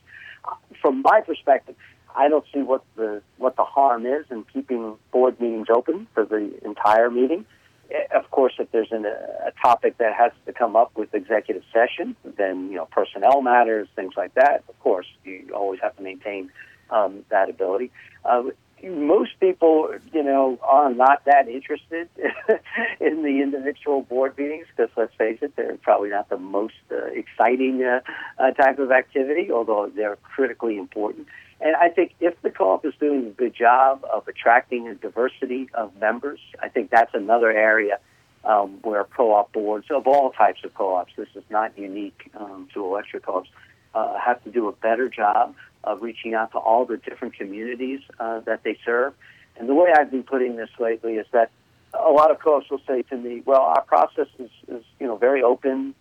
From 0.81 1.01
my 1.01 1.21
perspective, 1.21 1.75
I 2.15 2.27
don't 2.29 2.45
see 2.53 2.61
what 2.61 2.83
the 2.95 3.21
what 3.37 3.55
the 3.55 3.63
harm 3.63 4.05
is 4.05 4.25
in 4.31 4.43
keeping 4.51 4.95
board 5.11 5.39
meetings 5.39 5.67
open 5.69 6.07
for 6.13 6.25
the 6.25 6.51
entire 6.65 7.09
meeting. 7.09 7.45
Eh, 7.91 8.17
Of 8.17 8.31
course, 8.31 8.53
if 8.59 8.71
there's 8.71 8.91
an, 8.91 9.05
a 9.05 9.51
topic 9.61 9.97
that 9.97 10.13
has 10.15 10.31
to 10.45 10.53
come 10.53 10.75
up 10.75 10.91
with 10.95 11.13
executive 11.13 11.63
session, 11.73 12.15
then 12.37 12.69
you 12.69 12.75
know 12.77 12.85
personnel 12.85 13.41
matters, 13.41 13.87
things 13.95 14.13
like 14.17 14.33
that. 14.35 14.63
Of 14.69 14.79
course, 14.79 15.07
you 15.23 15.49
always 15.53 15.79
have 15.81 15.95
to 15.97 16.01
maintain 16.03 16.51
um, 16.89 17.25
that 17.29 17.49
ability. 17.49 17.91
Uh, 18.25 18.43
most 18.83 19.31
people, 19.39 19.93
you 20.13 20.23
know, 20.23 20.59
are 20.63 20.93
not 20.93 21.25
that 21.25 21.47
interested 21.47 22.09
in 22.99 23.23
the 23.23 23.41
individual 23.41 24.01
board 24.01 24.37
meetings 24.37 24.67
because, 24.75 24.91
let's 24.95 25.13
face 25.15 25.39
it, 25.41 25.55
they're 25.55 25.77
probably 25.77 26.09
not 26.09 26.29
the 26.29 26.37
most 26.37 26.75
uh, 26.91 27.05
exciting 27.05 27.83
uh, 27.83 28.01
uh, 28.37 28.51
type 28.51 28.79
of 28.79 28.91
activity, 28.91 29.51
although 29.51 29.91
they're 29.95 30.17
critically 30.17 30.77
important. 30.77 31.27
And 31.61 31.75
I 31.75 31.89
think 31.89 32.13
if 32.19 32.41
the 32.41 32.49
co-op 32.49 32.85
is 32.85 32.93
doing 32.99 33.27
a 33.27 33.31
good 33.31 33.53
job 33.53 34.05
of 34.11 34.27
attracting 34.27 34.87
a 34.87 34.95
diversity 34.95 35.69
of 35.73 35.95
members, 35.99 36.39
I 36.61 36.69
think 36.69 36.89
that's 36.89 37.13
another 37.13 37.51
area 37.51 37.99
um, 38.45 38.79
where 38.81 39.03
co-op 39.03 39.51
boards 39.51 39.87
of 39.89 40.07
all 40.07 40.31
types 40.31 40.63
of 40.63 40.73
co-ops, 40.73 41.11
this 41.17 41.27
is 41.35 41.43
not 41.49 41.77
unique 41.77 42.31
um, 42.35 42.69
to 42.73 42.85
electric 42.85 43.23
co-ops, 43.25 43.49
uh, 43.93 44.17
have 44.19 44.43
to 44.43 44.51
do 44.51 44.67
a 44.67 44.71
better 44.71 45.09
job 45.09 45.55
of 45.83 46.01
reaching 46.01 46.33
out 46.33 46.51
to 46.51 46.57
all 46.57 46.85
the 46.85 46.97
different 46.97 47.33
communities 47.35 48.01
uh, 48.19 48.39
that 48.41 48.63
they 48.63 48.77
serve. 48.85 49.13
And 49.57 49.67
the 49.67 49.73
way 49.73 49.91
I've 49.95 50.11
been 50.11 50.23
putting 50.23 50.55
this 50.55 50.69
lately 50.79 51.13
is 51.15 51.25
that 51.31 51.51
a 51.93 52.11
lot 52.11 52.31
of 52.31 52.39
co-ops 52.39 52.69
will 52.69 52.81
say 52.87 53.01
to 53.03 53.17
me, 53.17 53.41
"Well, 53.45 53.61
our 53.61 53.81
process 53.81 54.27
is, 54.37 54.51
is 54.67 54.83
you 54.99 55.07
know 55.07 55.15
very 55.15 55.41
open. 55.41 55.95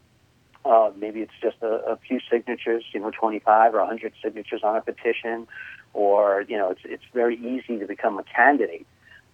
Uh, 0.64 0.90
maybe 0.96 1.20
it's 1.20 1.32
just 1.40 1.56
a, 1.62 1.92
a 1.92 1.96
few 1.96 2.20
signatures, 2.30 2.84
you 2.92 3.00
know, 3.00 3.10
25 3.10 3.74
or 3.74 3.78
100 3.78 4.12
signatures 4.22 4.62
on 4.62 4.76
a 4.76 4.82
petition, 4.82 5.46
or 5.94 6.44
you 6.48 6.58
know, 6.58 6.70
it's 6.70 6.82
it's 6.84 7.04
very 7.14 7.36
easy 7.36 7.78
to 7.78 7.86
become 7.86 8.18
a 8.18 8.24
candidate." 8.24 8.86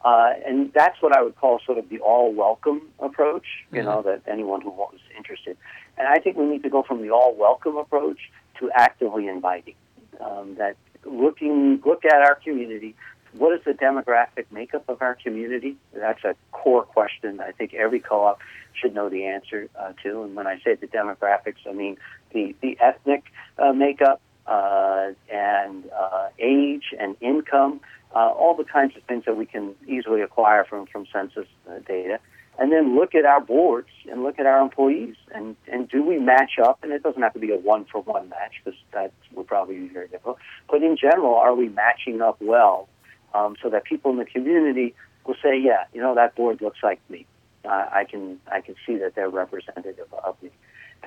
Uh, 0.05 0.35
and 0.47 0.71
that's 0.75 1.01
what 1.01 1.17
I 1.17 1.23
would 1.23 1.35
call 1.37 1.61
sort 1.64 1.79
of 1.79 1.88
the 1.88 1.99
all 2.01 2.31
welcome 2.31 2.83
approach, 3.01 3.47
you 3.73 3.81
Mhm. 3.81 3.85
know, 3.87 4.03
that 4.03 4.21
anyone 4.27 4.61
who 4.61 4.69
was 4.69 4.99
interested. 5.17 5.57
And 5.97 6.07
I 6.07 6.17
think 6.17 6.37
we 6.37 6.45
need 6.45 6.62
to 6.64 6.69
go 6.69 6.83
from 6.83 7.01
the 7.01 7.11
all 7.11 7.35
welcome 7.35 7.79
approach 7.79 8.31
to 8.61 8.71
actively 8.75 9.29
inviting. 9.29 9.75
Um, 10.21 10.57
that 10.57 10.77
looking, 11.05 11.83
look 11.85 12.05
at 12.05 12.14
our 12.14 12.37
community. 12.37 12.95
What 13.37 13.53
is 13.53 13.64
the 13.64 13.73
demographic 13.73 14.47
makeup 14.53 14.85
of 14.88 15.03
our 15.03 15.17
community? 15.17 15.77
That's 15.93 16.23
a 16.23 16.37
core 16.53 16.85
question 16.85 17.40
I 17.40 17.51
think 17.51 17.75
every 17.75 17.99
co 17.99 18.25
op 18.25 18.40
should 18.81 18.95
know 18.95 19.09
the 19.09 19.25
answer 19.27 19.69
uh, 19.79 19.93
to. 20.05 20.23
And 20.23 20.37
when 20.37 20.47
I 20.47 20.61
say 20.61 20.77
the 20.77 20.87
demographics, 20.87 21.67
I 21.69 21.73
mean 21.73 21.97
the, 22.33 22.55
the 22.61 22.79
ethnic 22.81 23.25
uh, 23.59 23.73
makeup 23.73 24.21
uh, 24.47 25.11
and 25.33 25.85
uh, 25.90 26.29
age 26.38 26.95
and 26.99 27.17
income 27.21 27.81
uh, 28.14 28.31
all 28.31 28.55
the 28.55 28.64
kinds 28.64 28.97
of 28.97 29.03
things 29.05 29.25
that 29.25 29.37
we 29.37 29.47
can 29.47 29.75
easily 29.87 30.23
acquire 30.23 30.64
from 30.64 30.87
from 30.87 31.07
census 31.12 31.47
uh, 31.69 31.79
data, 31.87 32.21
and 32.59 32.71
then 32.71 32.97
look 32.97 33.14
at 33.14 33.25
our 33.25 33.40
boards 33.40 33.88
and 34.11 34.23
look 34.23 34.38
at 34.38 34.47
our 34.47 34.61
employees 34.61 35.17
and 35.35 35.57
and 35.71 35.88
do 35.88 36.03
we 36.03 36.19
match 36.19 36.53
up? 36.62 36.79
And 36.83 36.93
it 36.93 37.03
doesn't 37.03 37.23
have 37.23 37.35
to 37.35 37.38
be 37.38 37.53
a 37.53 37.57
one 37.57 37.85
for 37.90 38.01
one 38.03 38.29
match 38.29 38.53
because 38.64 38.79
that 38.93 39.12
would 39.33 39.47
probably 39.47 39.77
be 39.77 39.88
very 39.88 40.09
difficult. 40.09 40.38
But 40.71 40.83
in 40.83 40.97
general, 40.97 41.35
are 41.35 41.55
we 41.55 41.69
matching 41.69 42.21
up 42.23 42.37
well 42.40 42.88
um, 43.35 43.57
so 43.62 43.69
that 43.71 43.85
people 43.85 44.11
in 44.12 44.19
the 44.19 44.25
community 44.25 44.95
will 45.27 45.37
say, 45.43 45.59
yeah, 45.59 45.85
you 45.93 46.01
know, 46.01 46.14
that 46.14 46.35
board 46.37 46.61
looks 46.61 46.79
like 46.83 47.01
me. 47.09 47.27
Uh, 47.64 47.87
I 47.90 48.05
can 48.05 48.38
I 48.51 48.61
can 48.61 48.75
see 48.87 48.97
that 48.99 49.14
they're 49.14 49.31
representative 49.31 50.12
of 50.12 50.40
me. 50.43 50.51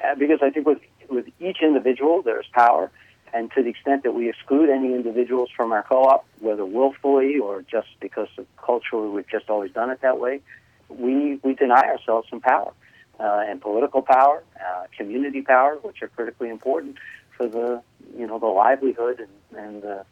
Uh, 0.04 0.16
because 0.16 0.40
I 0.42 0.50
think 0.50 0.66
with 0.66 0.80
with 1.10 1.28
each 1.40 1.58
individual 1.62 2.22
there's 2.22 2.48
power, 2.52 2.92
and 3.34 3.52
to 3.52 3.64
the 3.64 3.70
extent 3.70 4.04
that 4.04 4.14
we 4.14 4.30
exclude 4.30 4.70
any 4.70 4.94
individuals 4.94 5.50
from 5.56 5.72
our 5.72 5.84
co-op, 5.84 6.26
whether 6.40 6.66
willfully 6.66 7.38
or 7.38 7.62
just 7.62 7.88
because 8.00 8.30
of 8.38 8.46
culturally 8.58 9.10
we've 9.10 9.30
just 9.30 9.50
always 9.50 9.72
done 9.72 9.92
it 9.92 10.02
that 10.02 10.20
way, 10.20 10.42
we 10.90 11.40
we 11.44 11.54
deny 11.54 11.82
ourselves 11.82 12.28
some 12.30 12.42
power 12.42 12.74
uh, 13.20 13.44
and 13.48 13.62
political 13.62 14.02
power, 14.02 14.44
uh, 14.60 14.84
community 14.98 15.42
power, 15.42 15.78
which 15.82 16.02
are 16.02 16.08
critically 16.10 16.50
important 16.50 16.98
for 17.36 17.48
the 17.48 17.82
you 18.18 18.28
know 18.28 18.40
the 18.40 18.48
livelihood 18.48 19.20
and 19.20 19.66
and 19.66 19.86
uh, 19.86 20.04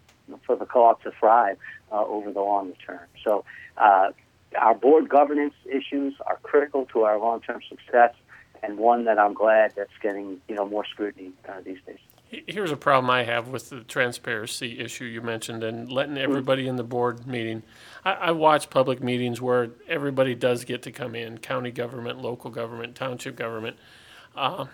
for 0.45 0.55
the 0.55 0.65
co-op 0.65 1.01
to 1.03 1.11
thrive 1.19 1.57
uh, 1.91 2.03
over 2.05 2.31
the 2.31 2.41
longer 2.41 2.75
term. 2.85 3.07
So. 3.23 3.45
Uh, 3.77 4.11
our 4.57 4.73
board 4.73 5.09
governance 5.09 5.53
issues 5.65 6.13
are 6.25 6.38
critical 6.41 6.85
to 6.93 7.01
our 7.01 7.19
long-term 7.19 7.59
success, 7.67 8.13
and 8.63 8.77
one 8.77 9.03
that 9.03 9.19
I'm 9.19 9.33
glad 9.33 9.73
that's 9.75 9.97
getting 10.01 10.39
you 10.47 10.55
know 10.55 10.65
more 10.65 10.85
scrutiny 10.85 11.31
uh, 11.49 11.59
these 11.61 11.79
days. 11.85 11.99
Here's 12.48 12.71
a 12.71 12.78
problem 12.78 13.10
I 13.10 13.24
have 13.24 13.48
with 13.48 13.69
the 13.69 13.82
transparency 13.82 14.80
issue 14.80 15.06
you 15.06 15.21
mentioned 15.21 15.63
and 15.63 15.91
letting 15.91 16.17
everybody 16.17 16.67
in 16.67 16.76
the 16.76 16.84
board 16.84 17.28
meeting. 17.28 17.63
I, 18.04 18.13
I 18.13 18.32
watch 18.32 18.69
public 18.69 19.02
meetings 19.02 19.41
where 19.41 19.71
everybody 19.88 20.36
does 20.36 20.65
get 20.65 20.82
to 20.84 20.91
come 20.91 21.15
in 21.15 21.38
county 21.38 21.71
government, 21.71 22.21
local 22.21 22.50
government, 22.50 22.95
township 22.95 23.36
government. 23.36 23.78
Uh, 24.36 24.65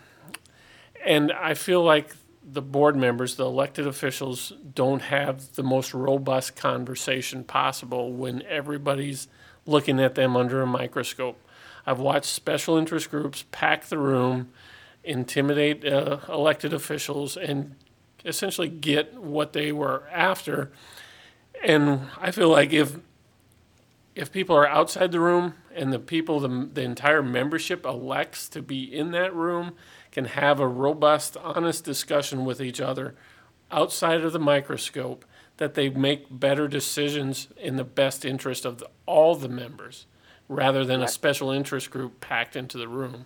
and 1.06 1.32
I 1.32 1.54
feel 1.54 1.84
like 1.84 2.16
the 2.44 2.62
board 2.62 2.96
members, 2.96 3.36
the 3.36 3.46
elected 3.46 3.86
officials, 3.86 4.54
don't 4.74 5.04
have 5.04 5.54
the 5.56 5.64
most 5.64 5.94
robust 5.94 6.56
conversation 6.56 7.44
possible 7.44 8.12
when 8.12 8.42
everybody's 8.44 9.28
looking 9.66 10.00
at 10.00 10.16
them 10.16 10.36
under 10.36 10.62
a 10.62 10.68
microscope. 10.68 11.38
I've 11.86 12.00
watched 12.00 12.26
special 12.26 12.78
interest 12.78 13.12
groups 13.12 13.46
pack 13.52 13.86
the 13.86 13.98
room, 13.98 14.52
intimidate 15.04 15.86
uh, 15.86 16.20
elected 16.30 16.74
officials, 16.74 17.38
and 17.38 17.76
essentially 18.26 18.70
get 18.70 19.16
what 19.16 19.54
they 19.54 19.72
were 19.72 20.08
after. 20.12 20.72
And 21.64 22.08
I 22.20 22.32
feel 22.32 22.50
like 22.50 22.74
if 22.74 22.98
if 24.16 24.32
people 24.32 24.56
are 24.56 24.68
outside 24.68 25.12
the 25.12 25.20
room 25.20 25.54
and 25.74 25.94
the 25.94 26.00
people, 26.00 26.40
the, 26.42 26.70
the 26.74 26.82
entire 26.82 27.24
membership 27.24 27.86
elects 27.86 28.50
to 28.50 28.62
be 28.62 28.84
in 28.84 29.12
that 29.12 29.34
room, 29.34 29.74
can 30.12 30.26
have 30.26 30.60
a 30.60 30.68
robust, 30.68 31.38
honest 31.38 31.86
discussion 31.86 32.44
with 32.44 32.62
each 32.62 32.82
other 32.82 33.16
outside 33.72 34.22
of 34.22 34.34
the 34.34 34.40
microscope, 34.40 35.24
that 35.58 35.76
they 35.76 35.90
make 35.90 36.26
better 36.30 36.68
decisions 36.68 37.48
in 37.56 37.78
the 37.78 37.84
best 37.84 38.26
interest 38.26 38.66
of 38.66 38.80
the, 38.80 38.90
all 39.06 39.36
the 39.36 39.48
members 39.48 40.08
rather 40.50 40.84
than 40.84 41.02
a 41.02 41.08
special 41.08 41.50
interest 41.50 41.90
group 41.90 42.20
packed 42.20 42.58
into 42.58 42.78
the 42.78 42.88
room. 42.88 43.26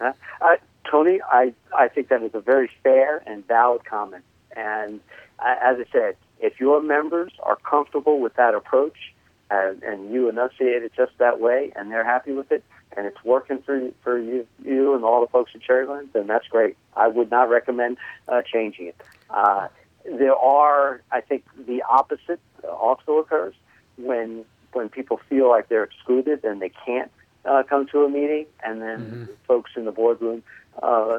Uh, 0.00 0.56
Tony, 0.90 1.20
I, 1.22 1.52
I 1.76 1.88
think 1.88 2.08
that 2.08 2.22
is 2.22 2.34
a 2.34 2.40
very 2.40 2.70
fair 2.82 3.22
and 3.26 3.46
valid 3.46 3.84
comment. 3.84 4.24
And 4.56 5.00
uh, 5.38 5.54
as 5.62 5.78
I 5.78 5.84
said, 5.92 6.16
if 6.40 6.58
your 6.58 6.82
members 6.82 7.32
are 7.42 7.56
comfortable 7.56 8.20
with 8.20 8.34
that 8.34 8.54
approach 8.54 9.12
and, 9.50 9.82
and 9.82 10.12
you 10.12 10.28
enunciate 10.28 10.82
it 10.82 10.92
just 10.96 11.12
that 11.18 11.40
way 11.40 11.72
and 11.76 11.90
they're 11.90 12.04
happy 12.04 12.32
with 12.32 12.50
it 12.50 12.64
and 12.96 13.06
it's 13.06 13.22
working 13.24 13.62
for, 13.62 13.90
for 14.02 14.18
you, 14.18 14.46
you 14.64 14.94
and 14.94 15.04
all 15.04 15.20
the 15.20 15.28
folks 15.28 15.52
at 15.54 15.60
Cherryland, 15.60 16.12
then 16.12 16.26
that's 16.26 16.48
great. 16.48 16.76
I 16.96 17.08
would 17.08 17.30
not 17.30 17.48
recommend 17.48 17.98
uh, 18.26 18.42
changing 18.42 18.88
it. 18.88 18.96
Uh, 19.28 19.68
there 20.04 20.34
are, 20.34 21.02
I 21.12 21.20
think, 21.20 21.44
the 21.66 21.82
opposite 21.82 22.40
also 22.64 23.18
occurs 23.18 23.54
when 23.96 24.44
when 24.72 24.88
people 24.88 25.20
feel 25.28 25.48
like 25.48 25.68
they're 25.68 25.82
excluded 25.82 26.44
and 26.44 26.62
they 26.62 26.70
can't 26.86 27.10
uh, 27.44 27.62
come 27.68 27.86
to 27.88 28.04
a 28.04 28.08
meeting, 28.08 28.46
and 28.64 28.80
then 28.82 29.28
Mhm. 29.28 29.46
folks 29.46 29.70
in 29.76 29.84
the 29.84 29.92
boardroom, 29.92 30.42
uh, 30.82 31.18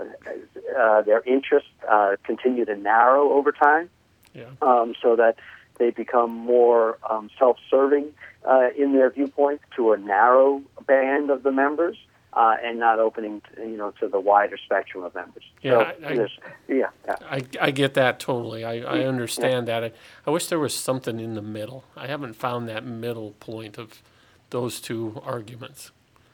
uh, 0.78 1.02
their 1.02 1.22
interests 1.26 1.70
uh, 1.88 2.16
continue 2.24 2.66
to 2.66 2.76
narrow 2.76 3.32
over 3.32 3.52
time, 3.52 3.90
Yeah. 4.34 4.46
um, 4.62 4.94
so 5.02 5.16
that 5.16 5.36
they 5.78 5.90
become 5.92 6.32
more 6.32 6.98
um, 7.10 7.30
self-serving 7.40 8.14
uh, 8.46 8.70
in 8.78 8.94
their 8.94 9.10
viewpoint 9.10 9.62
to 9.76 9.92
a 9.94 9.98
narrow 9.98 10.62
band 10.88 11.30
of 11.30 11.44
the 11.44 11.52
members. 11.52 11.98
Uh, 12.34 12.56
and 12.64 12.80
not 12.80 12.98
opening, 12.98 13.42
to, 13.42 13.62
you 13.62 13.76
know, 13.76 13.92
to 14.00 14.08
the 14.08 14.18
wider 14.18 14.56
spectrum 14.56 15.04
of 15.04 15.14
members. 15.14 15.44
Yeah, 15.62 15.72
so 15.72 15.80
I- 15.82 16.12
I- 16.12 16.28
yeah, 16.70 16.90
yeah. 17.06 17.16
I, 17.30 17.44
I 17.60 17.72
get 17.72 17.94
that 17.96 18.22
totally. 18.22 18.64
I, 18.64 18.76
I 19.00 19.00
understand 19.04 19.68
that. 19.68 19.84
I, 19.84 19.92
I 20.26 20.30
wish 20.30 20.48
there 20.48 20.58
was 20.58 20.74
something 20.74 21.20
in 21.20 21.34
the 21.36 21.42
middle. 21.42 21.84
I 21.98 22.08
haven't 22.08 22.36
found 22.38 22.70
that 22.70 22.86
middle 22.86 23.32
point 23.42 23.78
of 23.78 24.02
those 24.50 24.80
two 24.80 25.22
arguments. 25.26 25.92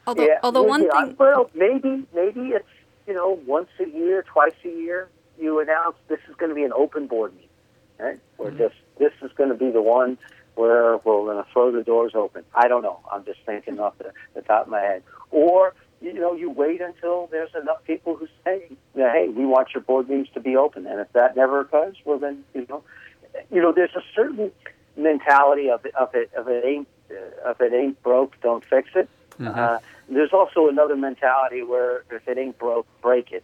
Although, 0.07 0.23
yeah, 0.25 0.39
although 0.41 0.61
maybe, 0.61 0.69
one 0.69 0.89
I- 0.91 1.05
thing, 1.07 1.15
well, 1.19 1.49
maybe 1.53 2.05
maybe 2.15 2.39
it's 2.51 2.65
you 3.05 3.13
know 3.13 3.39
once 3.45 3.67
a 3.79 3.87
year, 3.89 4.23
twice 4.23 4.53
a 4.63 4.69
year, 4.69 5.09
you 5.39 5.59
announce 5.59 5.97
this 6.07 6.19
is 6.29 6.35
going 6.35 6.49
to 6.49 6.55
be 6.55 6.63
an 6.63 6.71
open 6.73 7.07
board 7.07 7.33
meeting, 7.33 7.49
right? 7.99 8.19
Or 8.37 8.49
Mhm. 8.49 8.57
just 8.57 8.75
this 8.97 9.11
is 9.21 9.31
going 9.33 9.49
to 9.49 9.55
be 9.55 9.69
the 9.69 9.81
one 9.81 10.17
where 10.55 10.97
we're 10.97 11.25
going 11.25 11.43
to 11.43 11.49
throw 11.51 11.71
the 11.71 11.83
doors 11.83 12.13
open. 12.15 12.43
I 12.55 12.67
don't 12.67 12.81
know. 12.81 12.99
I'm 13.11 13.23
just 13.25 13.39
thinking 13.45 13.79
off 13.79 13.95
the, 13.99 14.11
the 14.33 14.41
top 14.41 14.63
of 14.63 14.69
my 14.69 14.79
head. 14.79 15.03
Or 15.29 15.73
you 16.01 16.13
know, 16.13 16.33
you 16.33 16.49
wait 16.51 16.79
until 16.79 17.27
there's 17.31 17.53
enough 17.61 17.83
people 17.83 18.15
who 18.15 18.27
say, 18.45 18.63
"Hey, 18.95 19.27
we 19.29 19.45
want 19.45 19.73
your 19.73 19.81
board 19.81 20.07
meetings 20.07 20.29
to 20.35 20.39
be 20.39 20.55
open." 20.55 20.85
And 20.87 20.99
if 21.01 21.11
that 21.13 21.35
never 21.35 21.59
occurs, 21.59 21.97
well, 22.05 22.17
then 22.17 22.45
you 22.53 22.65
know, 22.69 22.81
you 23.51 23.61
know, 23.61 23.73
there's 23.73 23.95
a 23.95 24.03
certain 24.15 24.51
mentality 24.95 25.69
of 25.69 25.85
it, 25.85 25.93
of 25.95 26.15
it, 26.15 26.31
of 26.35 26.47
it 26.47 26.63
ain't, 26.65 26.87
uh, 27.11 27.49
if 27.51 27.59
it 27.61 27.73
ain't 27.73 28.01
broke, 28.03 28.39
don't 28.41 28.63
fix 28.65 28.89
it. 28.95 29.09
Mhm. 29.39 29.55
Uh, 29.55 29.79
there's 30.09 30.33
also 30.33 30.67
another 30.69 30.95
mentality 30.95 31.63
where 31.63 32.03
if 32.11 32.27
it 32.27 32.37
ain't 32.37 32.57
broke, 32.57 32.87
break 33.01 33.31
it. 33.31 33.43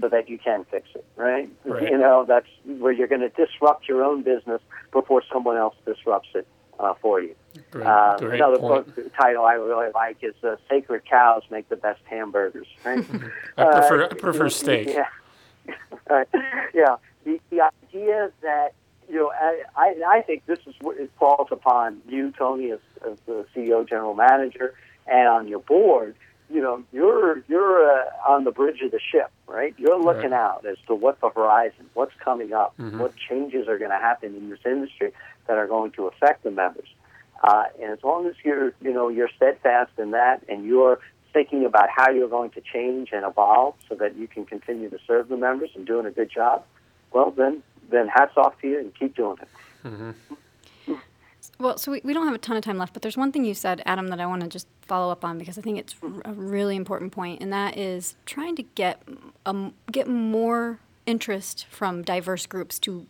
so 0.00 0.08
that 0.08 0.28
you 0.28 0.38
can 0.38 0.64
fix 0.70 0.88
it, 0.96 1.04
right? 1.16 1.48
Right. 1.64 1.90
You 1.90 1.98
know, 1.98 2.24
that's 2.26 2.48
where 2.64 2.90
you're 2.92 3.06
going 3.06 3.20
to 3.20 3.28
disrupt 3.28 3.88
your 3.88 4.02
own 4.02 4.22
business 4.22 4.60
before 4.92 5.22
someone 5.32 5.56
else 5.56 5.76
disrupts 5.86 6.30
it 6.34 6.46
uh, 6.80 6.94
for 7.00 7.20
you. 7.20 7.34
Great, 7.70 7.86
Uh, 7.86 8.16
great 8.18 8.34
another 8.40 8.58
point. 8.58 8.92
book 8.96 9.14
title 9.16 9.44
I 9.44 9.52
really 9.54 9.92
like 9.94 10.16
is 10.22 10.34
uh, 10.42 10.56
"Sacred 10.68 11.04
Cows 11.04 11.44
Make 11.48 11.68
the 11.68 11.76
Best 11.76 12.00
Hamburgers." 12.06 12.66
Right? 12.84 12.98
I 13.56 13.64
prefer 13.78 14.02
Uh, 14.02 14.08
I 14.10 14.14
prefer 14.14 14.48
steak. 14.48 14.88
Yeah, 14.88 15.06
Right. 16.10 16.26
yeah. 16.74 16.96
The, 17.24 17.40
the 17.50 17.60
idea 17.60 18.32
that 18.42 18.72
you 19.08 19.16
know, 19.16 19.30
I, 19.32 19.62
I, 19.76 19.94
I 20.16 20.22
think 20.22 20.46
this 20.46 20.58
is 20.66 20.74
what 20.80 20.96
it 20.98 21.10
falls 21.20 21.48
upon 21.52 22.00
you, 22.08 22.32
Tony, 22.36 22.70
as, 22.72 22.80
as 23.08 23.16
the 23.26 23.44
CEO, 23.54 23.86
general 23.88 24.14
manager, 24.14 24.74
and 25.06 25.28
on 25.28 25.48
your 25.48 25.60
board. 25.60 26.14
You 26.50 26.60
know, 26.60 26.82
you're 26.92 27.42
you're 27.48 27.90
uh, 27.90 28.04
on 28.28 28.44
the 28.44 28.50
bridge 28.50 28.80
of 28.82 28.90
the 28.90 29.00
ship, 29.00 29.30
right? 29.48 29.74
You're 29.78 29.98
looking 29.98 30.30
Right. 30.30 30.40
out 30.40 30.66
as 30.66 30.76
to 30.88 30.94
what 30.94 31.20
the 31.20 31.30
horizon, 31.30 31.86
what's 31.94 32.12
coming 32.22 32.52
up, 32.52 32.74
Mhm. 32.78 32.98
what 32.98 33.14
changes 33.16 33.66
are 33.66 33.78
going 33.78 33.90
to 33.90 33.96
happen 33.96 34.34
in 34.34 34.50
this 34.50 34.60
industry 34.66 35.12
that 35.46 35.56
are 35.56 35.66
going 35.66 35.92
to 35.92 36.06
affect 36.06 36.44
the 36.44 36.50
members. 36.50 36.88
Uh, 37.42 37.64
and 37.80 37.90
as 37.90 37.98
long 38.04 38.26
as 38.26 38.34
you're, 38.44 38.72
you 38.82 38.92
know, 38.92 39.08
you're 39.08 39.30
steadfast 39.34 39.92
in 39.98 40.10
that, 40.12 40.42
and 40.48 40.64
you're 40.66 40.98
thinking 41.32 41.64
about 41.64 41.88
how 41.90 42.10
you're 42.10 42.28
going 42.28 42.50
to 42.50 42.60
change 42.60 43.08
and 43.12 43.24
evolve 43.24 43.74
so 43.88 43.94
that 43.94 44.16
you 44.16 44.28
can 44.28 44.44
continue 44.46 44.88
to 44.88 44.98
serve 45.06 45.28
the 45.28 45.36
members 45.36 45.70
and 45.74 45.86
doing 45.86 46.06
a 46.06 46.10
good 46.10 46.30
job, 46.30 46.62
well, 47.12 47.30
then, 47.30 47.62
then 47.90 48.06
hats 48.06 48.32
off 48.36 48.54
to 48.60 48.68
you 48.68 48.78
and 48.78 48.92
keep 48.94 49.16
doing 49.16 49.36
it. 49.42 49.48
hmm 49.82 50.10
Well, 51.58 51.78
so 51.78 51.92
we, 51.92 52.00
we 52.04 52.12
don't 52.12 52.26
have 52.26 52.34
a 52.34 52.38
ton 52.38 52.56
of 52.56 52.64
time 52.64 52.78
left, 52.78 52.92
but 52.92 53.02
there's 53.02 53.16
one 53.16 53.32
thing 53.32 53.44
you 53.44 53.54
said, 53.54 53.82
Adam, 53.86 54.08
that 54.08 54.20
I 54.20 54.26
want 54.26 54.42
to 54.42 54.48
just 54.48 54.66
follow 54.82 55.10
up 55.10 55.24
on 55.24 55.38
because 55.38 55.58
I 55.58 55.62
think 55.62 55.78
it's 55.78 55.94
a 56.24 56.32
really 56.32 56.76
important 56.76 57.12
point, 57.12 57.42
and 57.42 57.52
that 57.52 57.76
is 57.76 58.16
trying 58.26 58.56
to 58.56 58.62
get 58.62 59.02
um, 59.46 59.74
get 59.90 60.08
more 60.08 60.78
interest 61.06 61.66
from 61.70 62.02
diverse 62.02 62.46
groups 62.46 62.78
to 62.80 63.06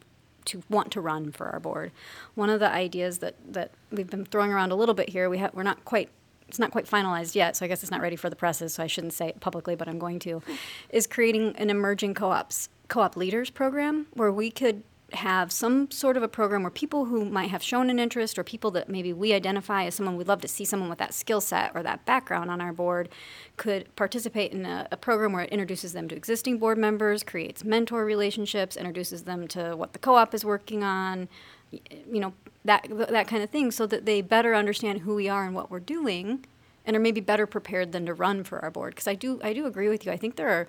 to 0.47 0.63
want 0.69 0.91
to 0.93 1.01
run 1.01 1.33
for 1.33 1.47
our 1.47 1.61
board. 1.61 1.91
One 2.35 2.51
of 2.51 2.61
the 2.61 2.71
ideas 2.71 3.19
that, 3.21 3.35
that 3.51 3.71
we've 3.91 4.11
been 4.11 4.27
throwing 4.27 4.53
around 4.53 4.73
a 4.73 4.75
little 4.75 4.95
bit 4.95 5.09
here, 5.09 5.31
we 5.31 5.39
ha- 5.39 5.51
we're 5.55 5.63
not 5.63 5.85
quite 5.85 6.11
it's 6.49 6.59
not 6.59 6.71
quite 6.71 6.87
finalized 6.87 7.35
yet, 7.35 7.57
so 7.57 7.65
I 7.65 7.69
guess 7.69 7.83
it's 7.83 7.91
not 7.91 8.03
ready 8.03 8.17
for 8.17 8.29
the 8.29 8.37
presses, 8.37 8.75
so 8.75 8.83
I 8.83 8.87
shouldn't 8.87 9.15
say 9.15 9.29
it 9.29 9.41
publicly, 9.41 9.75
but 9.75 9.89
I'm 9.89 9.99
going 9.99 10.19
to, 10.21 10.43
is 10.91 11.07
creating 11.07 11.57
an 11.57 11.71
emerging 11.71 12.15
co-ops 12.15 12.69
co-op 12.89 13.17
leaders 13.17 13.49
program 13.49 14.07
where 14.13 14.31
we 14.31 14.51
could 14.51 14.83
have 15.13 15.53
some 15.53 15.91
sort 15.91 16.17
of 16.17 16.23
a 16.23 16.29
program 16.29 16.63
where 16.63 16.71
people 16.71 17.05
who 17.05 17.25
might 17.25 17.51
have 17.51 17.63
shown 17.63 17.91
an 17.91 17.99
interest 17.99 18.39
or 18.39 18.45
people 18.45 18.71
that 18.73 18.89
maybe 18.89 19.13
we 19.13 19.33
identify 19.33 19.85
as 19.85 19.95
someone 19.95 20.17
we'd 20.17 20.27
love 20.27 20.41
to 20.41 20.49
see 20.49 20.65
someone 20.65 20.89
with 20.89 20.99
that 20.99 21.15
skill 21.15 21.41
set 21.41 21.71
or 21.75 21.83
that 21.83 22.05
background 22.05 22.51
on 22.51 22.61
our 22.61 22.73
board 22.73 23.09
could 23.57 23.95
participate 23.97 24.53
in 24.53 24.65
a, 24.65 24.89
a 24.91 24.97
program 24.97 25.33
where 25.33 25.45
it 25.45 25.51
introduces 25.51 25.93
them 25.93 26.09
to 26.09 26.17
existing 26.17 26.59
board 26.59 26.79
members, 26.79 27.23
creates 27.23 27.65
mentor 27.65 28.05
relationships, 28.05 28.77
introduces 28.77 29.25
them 29.25 29.47
to 29.47 29.77
what 29.77 29.93
the 29.93 29.99
co-op 29.99 30.35
is 30.35 30.45
working 30.45 30.83
on, 30.83 31.29
you 31.71 32.21
know, 32.21 32.33
that 32.65 32.87
that 32.91 33.29
kind 33.29 33.43
of 33.43 33.51
thing 33.51 33.71
so 33.71 33.87
that 33.87 34.07
they 34.07 34.23
better 34.23 34.55
understand 34.55 35.01
who 35.01 35.15
we 35.15 35.29
are 35.29 35.45
and 35.45 35.55
what 35.55 35.71
we're 35.71 35.81
doing 35.81 36.45
and 36.87 36.97
are 36.97 37.01
maybe 37.01 37.21
better 37.21 37.47
prepared 37.47 37.93
than 37.93 38.07
to 38.07 38.15
run 38.15 38.43
for 38.43 38.59
our 38.61 38.71
board 38.71 38.95
because 38.95 39.07
I 39.07 39.15
do 39.15 39.39
I 39.43 39.53
do 39.53 39.67
agree 39.67 39.89
with 39.89 40.07
you. 40.07 40.13
I 40.13 40.17
think 40.17 40.37
there 40.37 40.49
are 40.49 40.67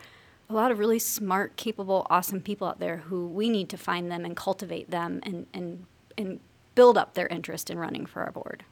a 0.49 0.53
lot 0.53 0.71
of 0.71 0.79
really 0.79 0.99
smart, 0.99 1.55
capable, 1.55 2.05
awesome 2.09 2.41
people 2.41 2.67
out 2.67 2.79
there 2.79 2.97
who 2.97 3.27
we 3.27 3.49
need 3.49 3.69
to 3.69 3.77
find 3.77 4.11
them 4.11 4.25
and 4.25 4.35
cultivate 4.35 4.91
them 4.91 5.19
and, 5.23 5.47
and, 5.53 5.85
and 6.17 6.39
build 6.75 6.97
up 6.97 7.13
their 7.13 7.27
interest 7.27 7.69
in 7.69 7.79
running 7.79 8.05
for 8.05 8.21
our 8.23 8.31
board. 8.31 8.63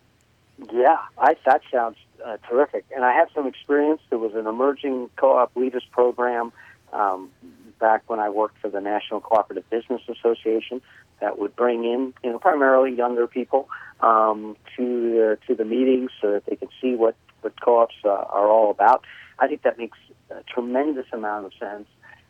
Yeah, 0.72 0.98
I, 1.18 1.36
that 1.46 1.62
sounds 1.72 1.98
uh, 2.24 2.38
terrific. 2.48 2.86
And 2.96 3.04
I 3.04 3.14
have 3.14 3.30
some 3.34 3.48
experience. 3.48 4.02
There 4.10 4.20
was 4.20 4.36
an 4.36 4.46
emerging 4.46 5.10
co-op 5.16 5.56
leaders 5.56 5.86
program 5.92 6.52
um, 6.92 7.32
back 7.80 8.04
when 8.08 8.20
I 8.20 8.30
worked 8.30 8.60
for 8.60 8.70
the 8.70 8.80
National 8.80 9.20
Cooperative 9.20 9.68
Business 9.70 10.02
Association 10.08 10.82
that 11.22 11.40
would 11.40 11.56
bring 11.56 11.86
in, 11.86 12.14
you 12.24 12.32
know, 12.32 12.40
primarily 12.40 12.96
younger 12.96 13.26
people 13.28 13.68
um, 14.02 14.56
to 14.78 15.12
the, 15.12 15.38
to 15.48 15.56
the 15.56 15.66
meetings 15.66 16.12
so 16.22 16.32
that 16.32 16.46
they 16.46 16.56
could 16.56 16.70
see 16.82 16.96
what 16.96 17.16
what 17.42 17.60
co-ops 17.60 17.96
uh, 18.06 18.10
are 18.10 18.48
all 18.48 18.72
about. 18.72 19.04
I 19.40 19.48
think 19.48 19.64
that 19.64 19.78
makes 19.78 19.98
a 20.30 20.44
tremendous 20.44 21.08
amount 21.12 21.46
of 21.46 21.54
sense. 21.60 21.88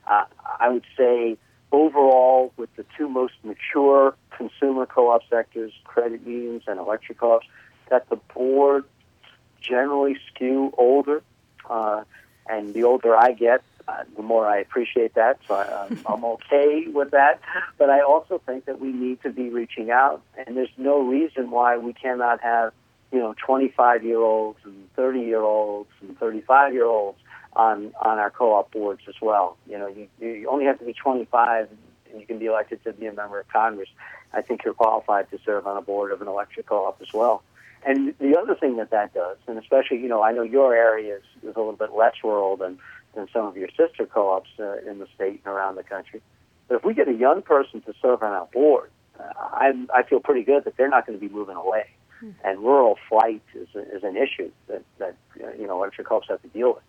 Uh, 0.07 0.25
I 0.59 0.69
would 0.69 0.85
say 0.97 1.37
overall, 1.71 2.53
with 2.57 2.73
the 2.75 2.85
two 2.97 3.09
most 3.09 3.33
mature 3.43 4.15
consumer 4.35 4.85
co-op 4.85 5.21
sectors, 5.29 5.73
credit 5.83 6.21
unions 6.25 6.63
and 6.67 6.79
electric 6.79 7.19
co-ops, 7.19 7.47
that 7.89 8.09
the 8.09 8.17
board 8.33 8.85
generally 9.61 10.17
skew 10.29 10.73
older. 10.77 11.21
Uh, 11.69 12.03
and 12.47 12.73
the 12.73 12.83
older 12.83 13.15
I 13.15 13.31
get, 13.31 13.63
uh, 13.87 14.03
the 14.15 14.21
more 14.21 14.47
I 14.47 14.57
appreciate 14.57 15.15
that. 15.15 15.39
So 15.47 15.55
I, 15.55 15.85
I'm, 15.85 15.99
I'm 16.05 16.25
okay 16.25 16.87
with 16.87 17.11
that. 17.11 17.39
But 17.77 17.89
I 17.89 18.01
also 18.01 18.41
think 18.45 18.65
that 18.65 18.79
we 18.79 18.91
need 18.91 19.21
to 19.23 19.29
be 19.29 19.49
reaching 19.49 19.91
out, 19.91 20.21
and 20.37 20.57
there's 20.57 20.69
no 20.77 21.01
reason 21.01 21.51
why 21.51 21.77
we 21.77 21.93
cannot 21.93 22.41
have, 22.41 22.73
you 23.13 23.19
know, 23.19 23.35
25 23.45 24.03
year 24.03 24.19
olds 24.19 24.59
and 24.63 24.91
30 24.95 25.19
year 25.19 25.41
olds 25.41 25.89
and 26.01 26.17
35 26.17 26.73
year 26.73 26.85
olds 26.85 27.19
on 27.55 27.93
on 28.01 28.17
our 28.17 28.31
co-op 28.31 28.71
boards 28.71 29.03
as 29.07 29.15
well. 29.21 29.55
You 29.67 29.77
know, 29.77 29.87
you, 29.87 30.07
you 30.19 30.49
only 30.49 30.65
have 30.65 30.79
to 30.79 30.85
be 30.85 30.93
25 30.93 31.69
and 32.11 32.19
you 32.19 32.25
can 32.25 32.39
be 32.39 32.47
elected 32.47 32.83
to 32.83 32.93
be 32.93 33.05
a 33.05 33.13
member 33.13 33.39
of 33.39 33.47
Congress. 33.49 33.89
I 34.33 34.41
think 34.41 34.63
you're 34.65 34.73
qualified 34.73 35.29
to 35.29 35.39
serve 35.45 35.67
on 35.67 35.77
a 35.77 35.81
board 35.81 36.11
of 36.11 36.21
an 36.21 36.27
electric 36.27 36.65
co-op 36.65 36.99
as 37.01 37.13
well. 37.13 37.43
And 37.85 38.15
the 38.19 38.37
other 38.37 38.55
thing 38.55 38.77
that 38.77 38.91
that 38.91 39.13
does, 39.13 39.37
and 39.47 39.59
especially, 39.59 39.97
you 39.97 40.07
know, 40.07 40.23
I 40.23 40.31
know 40.31 40.41
your 40.41 40.73
area 40.73 41.17
is, 41.17 41.23
is 41.43 41.55
a 41.55 41.59
little 41.59 41.73
bit 41.73 41.91
less 41.93 42.13
rural 42.23 42.55
than, 42.55 42.79
than 43.13 43.27
some 43.33 43.45
of 43.45 43.57
your 43.57 43.67
sister 43.69 44.05
co-ops 44.05 44.49
uh, 44.59 44.77
in 44.89 44.99
the 44.99 45.07
state 45.13 45.41
and 45.45 45.53
around 45.53 45.75
the 45.75 45.83
country. 45.83 46.21
But 46.67 46.75
if 46.75 46.85
we 46.85 46.93
get 46.93 47.09
a 47.09 47.13
young 47.13 47.41
person 47.41 47.81
to 47.81 47.93
serve 48.01 48.23
on 48.23 48.31
our 48.31 48.45
board, 48.47 48.89
uh, 49.19 49.23
I, 49.37 49.73
I 49.93 50.03
feel 50.03 50.21
pretty 50.21 50.43
good 50.43 50.63
that 50.63 50.77
they're 50.77 50.89
not 50.89 51.05
going 51.05 51.19
to 51.19 51.27
be 51.27 51.33
moving 51.33 51.57
away. 51.57 51.87
And 52.43 52.59
rural 52.59 52.97
flight 53.09 53.41
is, 53.53 53.67
is 53.75 54.03
an 54.03 54.15
issue 54.17 54.51
that, 54.67 54.83
that 54.99 55.15
you 55.59 55.67
know, 55.67 55.77
electric 55.77 56.07
co-ops 56.07 56.27
have 56.29 56.41
to 56.41 56.47
deal 56.49 56.73
with. 56.75 56.83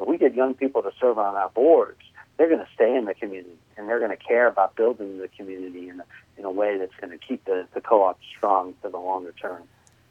If 0.00 0.08
we 0.08 0.18
get 0.18 0.34
young 0.34 0.54
people 0.54 0.82
to 0.82 0.90
serve 1.00 1.18
on 1.18 1.34
our 1.34 1.50
boards, 1.50 2.00
they're 2.36 2.48
going 2.48 2.60
to 2.60 2.68
stay 2.74 2.94
in 2.94 3.06
the 3.06 3.14
community 3.14 3.56
and 3.76 3.88
they're 3.88 3.98
going 3.98 4.10
to 4.10 4.22
care 4.22 4.46
about 4.46 4.76
building 4.76 5.18
the 5.18 5.28
community 5.28 5.88
in 5.88 6.00
a, 6.00 6.04
in 6.38 6.44
a 6.44 6.50
way 6.50 6.78
that's 6.78 6.94
going 7.00 7.10
to 7.10 7.18
keep 7.18 7.44
the, 7.46 7.66
the 7.74 7.80
co-op 7.80 8.18
strong 8.36 8.74
for 8.82 8.90
the 8.90 8.98
longer 8.98 9.32
term. 9.40 9.62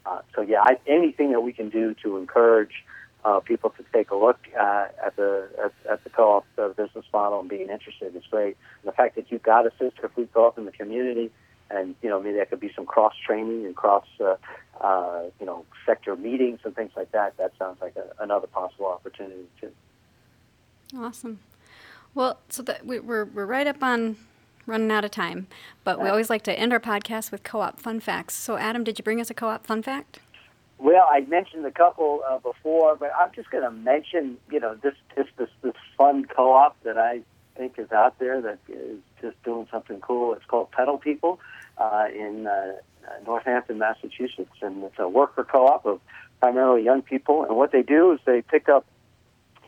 Uh, 0.05 0.21
so 0.35 0.41
yeah, 0.41 0.61
I, 0.61 0.77
anything 0.87 1.31
that 1.31 1.41
we 1.41 1.53
can 1.53 1.69
do 1.69 1.95
to 2.03 2.17
encourage 2.17 2.83
uh, 3.23 3.39
people 3.39 3.71
to 3.71 3.83
take 3.91 4.11
a 4.11 4.15
look 4.15 4.37
uh, 4.59 4.87
at 5.03 5.15
the 5.15 5.49
at, 5.63 5.91
at 5.91 6.03
the 6.03 6.09
co-op 6.11 6.45
uh, 6.59 6.67
business 6.69 7.05
model 7.11 7.39
and 7.39 7.49
being 7.49 7.69
interested 7.69 8.15
is 8.15 8.23
great. 8.29 8.55
And 8.81 8.91
the 8.91 8.95
fact 8.95 9.15
that 9.15 9.31
you've 9.31 9.43
got 9.43 9.65
a 9.65 9.71
sister 9.79 10.09
food 10.15 10.29
co-op 10.31 10.57
in 10.59 10.65
the 10.65 10.71
community, 10.71 11.31
and 11.69 11.95
you 12.01 12.09
know 12.09 12.21
maybe 12.21 12.37
that 12.37 12.49
could 12.49 12.59
be 12.59 12.71
some 12.75 12.85
cross 12.85 13.13
training 13.25 13.65
and 13.65 13.75
cross 13.75 14.05
uh, 14.19 14.35
uh, 14.81 15.23
you 15.39 15.45
know 15.45 15.65
sector 15.85 16.15
meetings 16.15 16.59
and 16.63 16.75
things 16.75 16.91
like 16.95 17.11
that. 17.11 17.37
That 17.37 17.53
sounds 17.57 17.81
like 17.81 17.95
a, 17.95 18.23
another 18.23 18.47
possible 18.47 18.87
opportunity 18.87 19.47
too. 19.59 19.71
Awesome. 20.95 21.39
Well, 22.13 22.39
so 22.49 22.63
that 22.63 22.85
we, 22.85 22.99
we're 22.99 23.25
we're 23.25 23.45
right 23.45 23.67
up 23.67 23.83
on 23.83 24.17
running 24.65 24.91
out 24.91 25.05
of 25.05 25.11
time, 25.11 25.47
but 25.83 26.01
we 26.01 26.09
always 26.09 26.29
like 26.29 26.41
to 26.43 26.53
end 26.57 26.73
our 26.73 26.79
podcast 26.79 27.31
with 27.31 27.43
co-op 27.43 27.79
fun 27.79 27.99
facts. 27.99 28.33
So, 28.33 28.57
Adam, 28.57 28.83
did 28.83 28.97
you 28.97 29.03
bring 29.03 29.21
us 29.21 29.29
a 29.29 29.33
co-op 29.33 29.65
fun 29.65 29.83
fact? 29.83 30.19
Well, 30.77 31.07
I 31.09 31.21
mentioned 31.21 31.65
a 31.65 31.71
couple 31.71 32.21
uh, 32.27 32.39
before, 32.39 32.95
but 32.95 33.11
I'm 33.17 33.31
just 33.33 33.49
going 33.49 33.63
to 33.63 33.71
mention, 33.71 34.37
you 34.51 34.59
know, 34.59 34.75
this, 34.75 34.95
this 35.15 35.27
this 35.37 35.49
this 35.61 35.75
fun 35.97 36.25
co-op 36.25 36.81
that 36.83 36.97
I 36.97 37.21
think 37.55 37.79
is 37.79 37.91
out 37.91 38.19
there 38.19 38.41
that 38.41 38.59
is 38.67 38.99
just 39.21 39.41
doing 39.43 39.67
something 39.71 40.01
cool. 40.01 40.33
It's 40.33 40.45
called 40.45 40.71
Pedal 40.71 40.97
People 40.97 41.39
uh, 41.77 42.05
in 42.13 42.47
uh, 42.47 42.73
Northampton, 43.25 43.77
Massachusetts, 43.77 44.57
and 44.61 44.83
it's 44.83 44.99
a 44.99 45.07
worker 45.07 45.43
co-op 45.43 45.85
of 45.85 45.99
primarily 46.39 46.83
young 46.83 47.01
people. 47.01 47.43
And 47.43 47.55
what 47.55 47.71
they 47.71 47.83
do 47.83 48.11
is 48.13 48.19
they 48.25 48.41
pick 48.41 48.69
up 48.69 48.85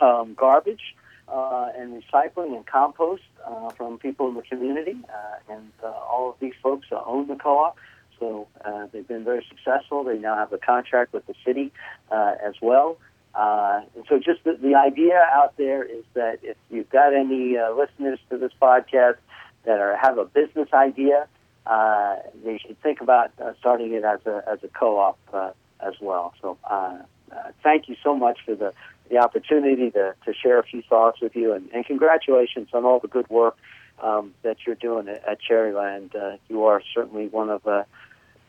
um, 0.01 0.33
garbage 0.35 0.95
uh, 1.27 1.69
and 1.77 2.01
recycling 2.01 2.55
and 2.55 2.65
compost 2.65 3.23
uh, 3.45 3.69
from 3.71 3.97
people 3.97 4.27
in 4.29 4.35
the 4.35 4.41
community, 4.43 4.97
uh, 5.09 5.53
and 5.53 5.71
uh, 5.83 5.87
all 5.87 6.29
of 6.29 6.39
these 6.39 6.53
folks 6.61 6.87
uh, 6.91 7.01
own 7.05 7.27
the 7.27 7.35
co-op. 7.35 7.77
So 8.19 8.47
uh, 8.65 8.87
they've 8.91 9.07
been 9.07 9.23
very 9.23 9.45
successful. 9.47 10.03
They 10.03 10.17
now 10.17 10.35
have 10.35 10.51
a 10.51 10.57
contract 10.57 11.13
with 11.13 11.25
the 11.27 11.35
city 11.45 11.71
uh, 12.11 12.35
as 12.43 12.55
well. 12.61 12.97
Uh, 13.35 13.81
and 13.95 14.03
so 14.09 14.17
just 14.17 14.43
the, 14.43 14.53
the 14.53 14.73
idea 14.73 15.21
out 15.31 15.55
there 15.57 15.83
is 15.83 16.03
that 16.15 16.39
if 16.41 16.57
you've 16.71 16.89
got 16.89 17.13
any 17.13 17.55
uh, 17.57 17.71
listeners 17.71 18.19
to 18.31 18.37
this 18.37 18.51
podcast 18.59 19.17
that 19.65 19.79
are 19.79 19.95
have 19.95 20.17
a 20.17 20.25
business 20.25 20.69
idea, 20.73 21.27
uh, 21.67 22.15
they 22.43 22.57
should 22.57 22.81
think 22.81 23.01
about 23.01 23.31
uh, 23.41 23.53
starting 23.59 23.93
it 23.93 24.03
as 24.03 24.19
a, 24.25 24.43
as 24.51 24.59
a 24.63 24.67
co-op 24.67 25.17
uh, 25.33 25.51
as 25.79 25.93
well. 26.01 26.33
So 26.41 26.57
uh, 26.63 26.97
uh, 27.31 27.35
thank 27.63 27.89
you 27.89 27.95
so 28.03 28.15
much 28.15 28.39
for 28.45 28.55
the, 28.55 28.73
the 29.09 29.17
opportunity 29.17 29.91
to, 29.91 30.15
to 30.25 30.33
share 30.33 30.59
a 30.59 30.63
few 30.63 30.81
thoughts 30.81 31.19
with 31.21 31.35
you, 31.35 31.53
and, 31.53 31.69
and 31.73 31.85
congratulations 31.85 32.69
on 32.73 32.85
all 32.85 32.99
the 32.99 33.07
good 33.07 33.29
work 33.29 33.57
um, 34.01 34.33
that 34.43 34.57
you're 34.65 34.75
doing 34.75 35.07
at, 35.07 35.27
at 35.27 35.39
Cherryland. 35.41 36.15
Uh, 36.15 36.37
you 36.47 36.63
are 36.65 36.81
certainly 36.93 37.27
one 37.27 37.49
of 37.49 37.65
uh, 37.67 37.83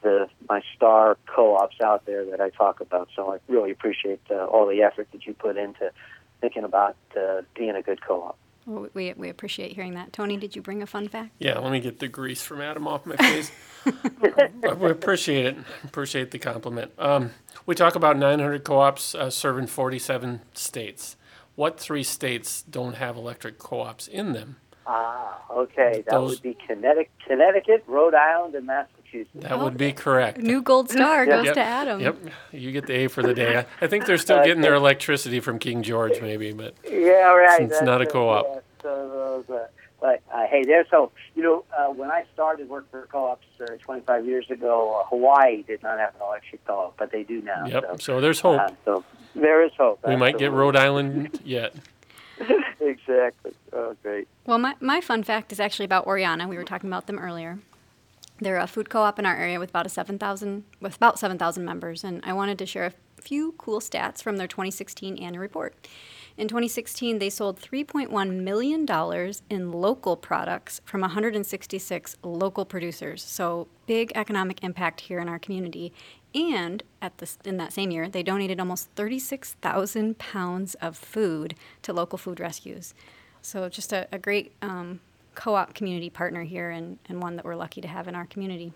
the 0.03 0.29
my 0.49 0.63
star 0.77 1.17
co-ops 1.27 1.81
out 1.81 2.07
there 2.07 2.25
that 2.31 2.41
I 2.41 2.51
talk 2.51 2.81
about. 2.81 3.09
So 3.17 3.35
I 3.35 3.39
really 3.53 3.73
appreciate 3.73 4.21
uh, 4.31 4.45
all 4.45 4.67
the 4.67 4.83
effort 4.83 5.09
that 5.13 5.27
you 5.27 5.35
put 5.35 5.57
into 5.57 5.91
thinking 6.41 6.65
about 6.65 6.97
uh, 7.17 7.43
being 7.57 7.75
a 7.75 7.83
good 7.83 8.01
co-op. 8.01 8.39
Well, 8.69 8.89
we, 8.93 9.15
we 9.17 9.31
appreciate 9.31 9.73
hearing 9.73 9.95
that. 9.95 10.13
Tony, 10.13 10.37
did 10.37 10.55
you 10.55 10.61
bring 10.61 10.83
a 10.83 10.87
fun 10.87 11.09
fact? 11.09 11.31
Yeah, 11.39 11.59
let 11.59 11.73
me 11.73 11.81
get 11.81 12.01
the 12.01 12.09
grease 12.09 12.43
from 12.43 12.61
Adam 12.61 12.87
off 12.87 13.07
my 13.07 13.17
face. 13.17 13.51
we 14.79 14.91
appreciate 14.91 15.47
it. 15.47 15.57
Appreciate 15.85 16.33
the 16.33 16.39
compliment. 16.39 16.93
Um, 16.99 17.31
we 17.65 17.75
talk 17.75 17.95
about 17.95 18.19
900 18.19 18.65
co-ops 18.65 19.15
uh, 19.15 19.31
serving 19.31 19.69
47 19.69 20.43
states. 20.53 21.17
What 21.55 21.81
three 21.81 22.03
states 22.03 22.61
don't 22.61 22.97
have 22.97 23.17
electric 23.17 23.59
co-ops 23.59 24.07
in 24.07 24.35
them? 24.35 24.57
Ah, 24.87 25.41
okay. 25.51 26.03
That 26.07 26.11
Those- 26.11 26.31
would 26.33 26.43
be 26.43 26.55
Connecticut, 26.67 27.11
Connecticut, 27.27 27.85
Rhode 27.87 28.15
Island, 28.15 28.55
and 28.55 28.67
Massachusetts. 28.67 28.98
That 29.37 29.59
would 29.61 29.77
be 29.77 29.93
correct. 29.93 30.39
New 30.39 30.63
gold 30.63 30.91
star 30.91 31.27
goes 31.27 31.47
Yep. 31.47 31.55
to 31.55 31.61
Adam. 31.63 32.01
Yep, 32.01 32.17
you 32.53 32.73
get 32.73 32.87
the 32.87 32.95
A 32.95 33.09
for 33.09 33.23
the 33.23 33.35
day. 33.35 33.59
I, 33.59 33.67
I 33.85 33.87
think 33.89 34.07
they're 34.07 34.19
still 34.19 34.43
getting 34.45 34.63
their 34.63 34.75
electricity 34.75 35.41
from 35.41 35.59
King 35.59 35.83
George, 35.83 36.21
maybe, 36.21 36.53
but 36.53 36.75
Yeah, 36.85 37.33
right. 37.35 37.63
It's 37.63 37.71
that's 37.73 37.83
not 37.85 38.03
a 38.03 38.07
co-op. 38.07 38.47
yeah, 38.47 38.61
so 38.83 39.45
those, 39.49 39.57
uh, 39.57 39.67
but 40.01 40.21
uh, 40.33 40.47
hey, 40.47 40.63
there's 40.65 40.87
so 40.91 41.11
you 41.35 41.43
know 41.43 41.65
uh, 41.77 41.87
when 41.93 42.11
I 42.11 42.25
started 42.35 42.69
working 42.69 42.89
for 42.91 43.07
co-ops 43.11 43.47
uh, 43.61 43.67
25 43.81 44.27
years 44.27 44.51
ago, 44.51 45.01
uh, 45.01 45.09
Hawaii 45.09 45.63
did 45.63 45.83
not 45.83 45.99
have 45.99 46.15
an 46.17 46.23
electric 46.23 46.65
co-op, 46.67 46.97
but 46.97 47.11
they 47.13 47.23
do 47.25 47.41
now. 47.43 47.67
yep. 47.67 47.85
So, 47.93 47.97
So 47.99 48.21
there's 48.21 48.41
hope. 48.41 48.61
uh, 48.61 48.71
so 48.85 49.05
there 49.35 49.65
is 49.65 49.73
hope. 49.77 50.01
We 50.07 50.17
might 50.17 50.39
get. 50.39 50.53
Rhode 50.53 50.77
Island 50.77 51.41
yet. 51.45 51.75
exactly. 52.81 53.53
Oh, 53.73 53.97
great. 54.03 54.29
Well, 54.47 54.59
my, 54.59 54.75
my 54.81 55.01
fun 55.01 55.23
fact 55.23 55.53
is 55.53 55.61
actually 55.61 55.85
about 55.87 56.07
Oryana. 56.07 56.49
We 56.49 56.57
were 56.57 56.65
talking 56.65 56.89
about 56.89 57.07
them 57.07 57.19
earlier. 57.19 57.59
They're 58.41 58.59
a 58.59 58.67
food 58.67 58.89
co-op 58.89 59.19
in 59.19 59.27
our 59.27 59.37
area 59.37 59.59
with 59.59 59.71
about 59.71 59.87
a 59.87 59.89
7,000 59.89 60.65
with 60.81 60.97
about 60.97 61.19
7,000 61.19 61.65
members, 61.65 62.05
and 62.05 62.23
I 62.25 62.33
wanted 62.33 62.59
to 62.59 62.67
share 62.67 62.87
a 62.87 62.93
few 63.21 63.53
cool 63.59 63.81
stats 63.81 64.23
from 64.23 64.37
their 64.37 64.47
2016 64.47 65.19
annual 65.19 65.43
report. 65.43 65.75
In 66.37 66.47
2016, 66.47 67.19
they 67.19 67.31
sold 67.31 67.61
3.1 67.61 68.41
million 68.41 68.87
dollars 68.87 69.43
in 69.51 69.73
local 69.73 70.17
products 70.17 70.81
from 70.85 71.01
166 71.01 72.17
local 72.23 72.65
producers. 72.65 73.25
So 73.25 73.67
big 73.87 74.13
economic 74.15 74.63
impact 74.63 75.01
here 75.01 75.19
in 75.19 75.29
our 75.29 75.41
community. 75.41 75.93
And 76.33 76.85
at 77.03 77.19
this, 77.19 77.39
in 77.45 77.57
that 77.57 77.73
same 77.73 77.91
year, 77.91 78.09
they 78.09 78.23
donated 78.23 78.61
almost 78.61 78.89
36,000 78.95 80.19
pounds 80.19 80.77
of 80.77 80.97
food 80.97 81.57
to 81.83 81.93
local 81.93 82.19
food 82.19 82.39
rescues. 82.39 82.95
So 83.43 83.69
just 83.69 83.93
a, 83.93 84.07
a 84.13 84.19
great 84.19 84.53
um, 84.63 85.01
co-op 85.39 85.73
community 85.73 86.11
partner 86.11 86.43
here 86.43 86.71
and, 86.71 86.99
and 87.09 87.23
one 87.23 87.37
that 87.37 87.45
we're 87.45 87.55
lucky 87.55 87.81
to 87.81 87.87
have 87.87 88.09
in 88.09 88.17
our 88.17 88.27
community. 88.27 88.73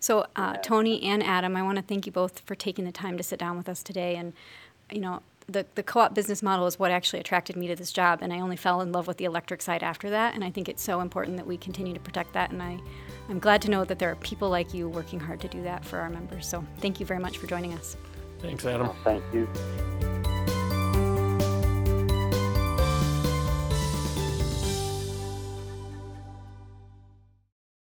So 0.00 0.26
uh, 0.34 0.56
Tony 0.56 1.00
and 1.04 1.22
Adam, 1.22 1.56
I 1.56 1.62
want 1.62 1.76
to 1.76 1.82
thank 1.82 2.04
you 2.04 2.10
both 2.10 2.40
for 2.40 2.56
taking 2.56 2.84
the 2.84 2.92
time 2.92 3.16
to 3.16 3.22
sit 3.22 3.38
down 3.38 3.56
with 3.56 3.68
us 3.68 3.80
today. 3.82 4.16
And 4.16 4.32
you 4.90 5.00
know, 5.00 5.22
the 5.46 5.64
the 5.76 5.82
co-op 5.82 6.12
business 6.12 6.42
model 6.42 6.66
is 6.66 6.78
what 6.78 6.90
actually 6.90 7.20
attracted 7.20 7.54
me 7.56 7.68
to 7.68 7.76
this 7.76 7.92
job, 7.92 8.18
and 8.22 8.32
I 8.32 8.40
only 8.40 8.56
fell 8.56 8.80
in 8.80 8.92
love 8.92 9.06
with 9.06 9.18
the 9.18 9.24
electric 9.24 9.62
side 9.62 9.82
after 9.82 10.10
that. 10.10 10.34
And 10.34 10.42
I 10.42 10.50
think 10.50 10.68
it's 10.68 10.82
so 10.82 11.00
important 11.00 11.36
that 11.36 11.46
we 11.46 11.56
continue 11.56 11.94
to 11.94 12.00
protect 12.00 12.32
that. 12.32 12.50
And 12.50 12.60
I, 12.60 12.78
I'm 13.28 13.38
glad 13.38 13.62
to 13.62 13.70
know 13.70 13.84
that 13.84 13.98
there 13.98 14.10
are 14.10 14.16
people 14.16 14.50
like 14.50 14.74
you 14.74 14.88
working 14.88 15.20
hard 15.20 15.40
to 15.42 15.48
do 15.48 15.62
that 15.62 15.84
for 15.84 16.00
our 16.00 16.10
members. 16.10 16.46
So 16.46 16.64
thank 16.80 16.98
you 16.98 17.06
very 17.06 17.20
much 17.20 17.38
for 17.38 17.46
joining 17.46 17.72
us. 17.74 17.96
Thanks, 18.40 18.66
Adam. 18.66 18.90
Thank 19.04 19.22
you. 19.32 19.48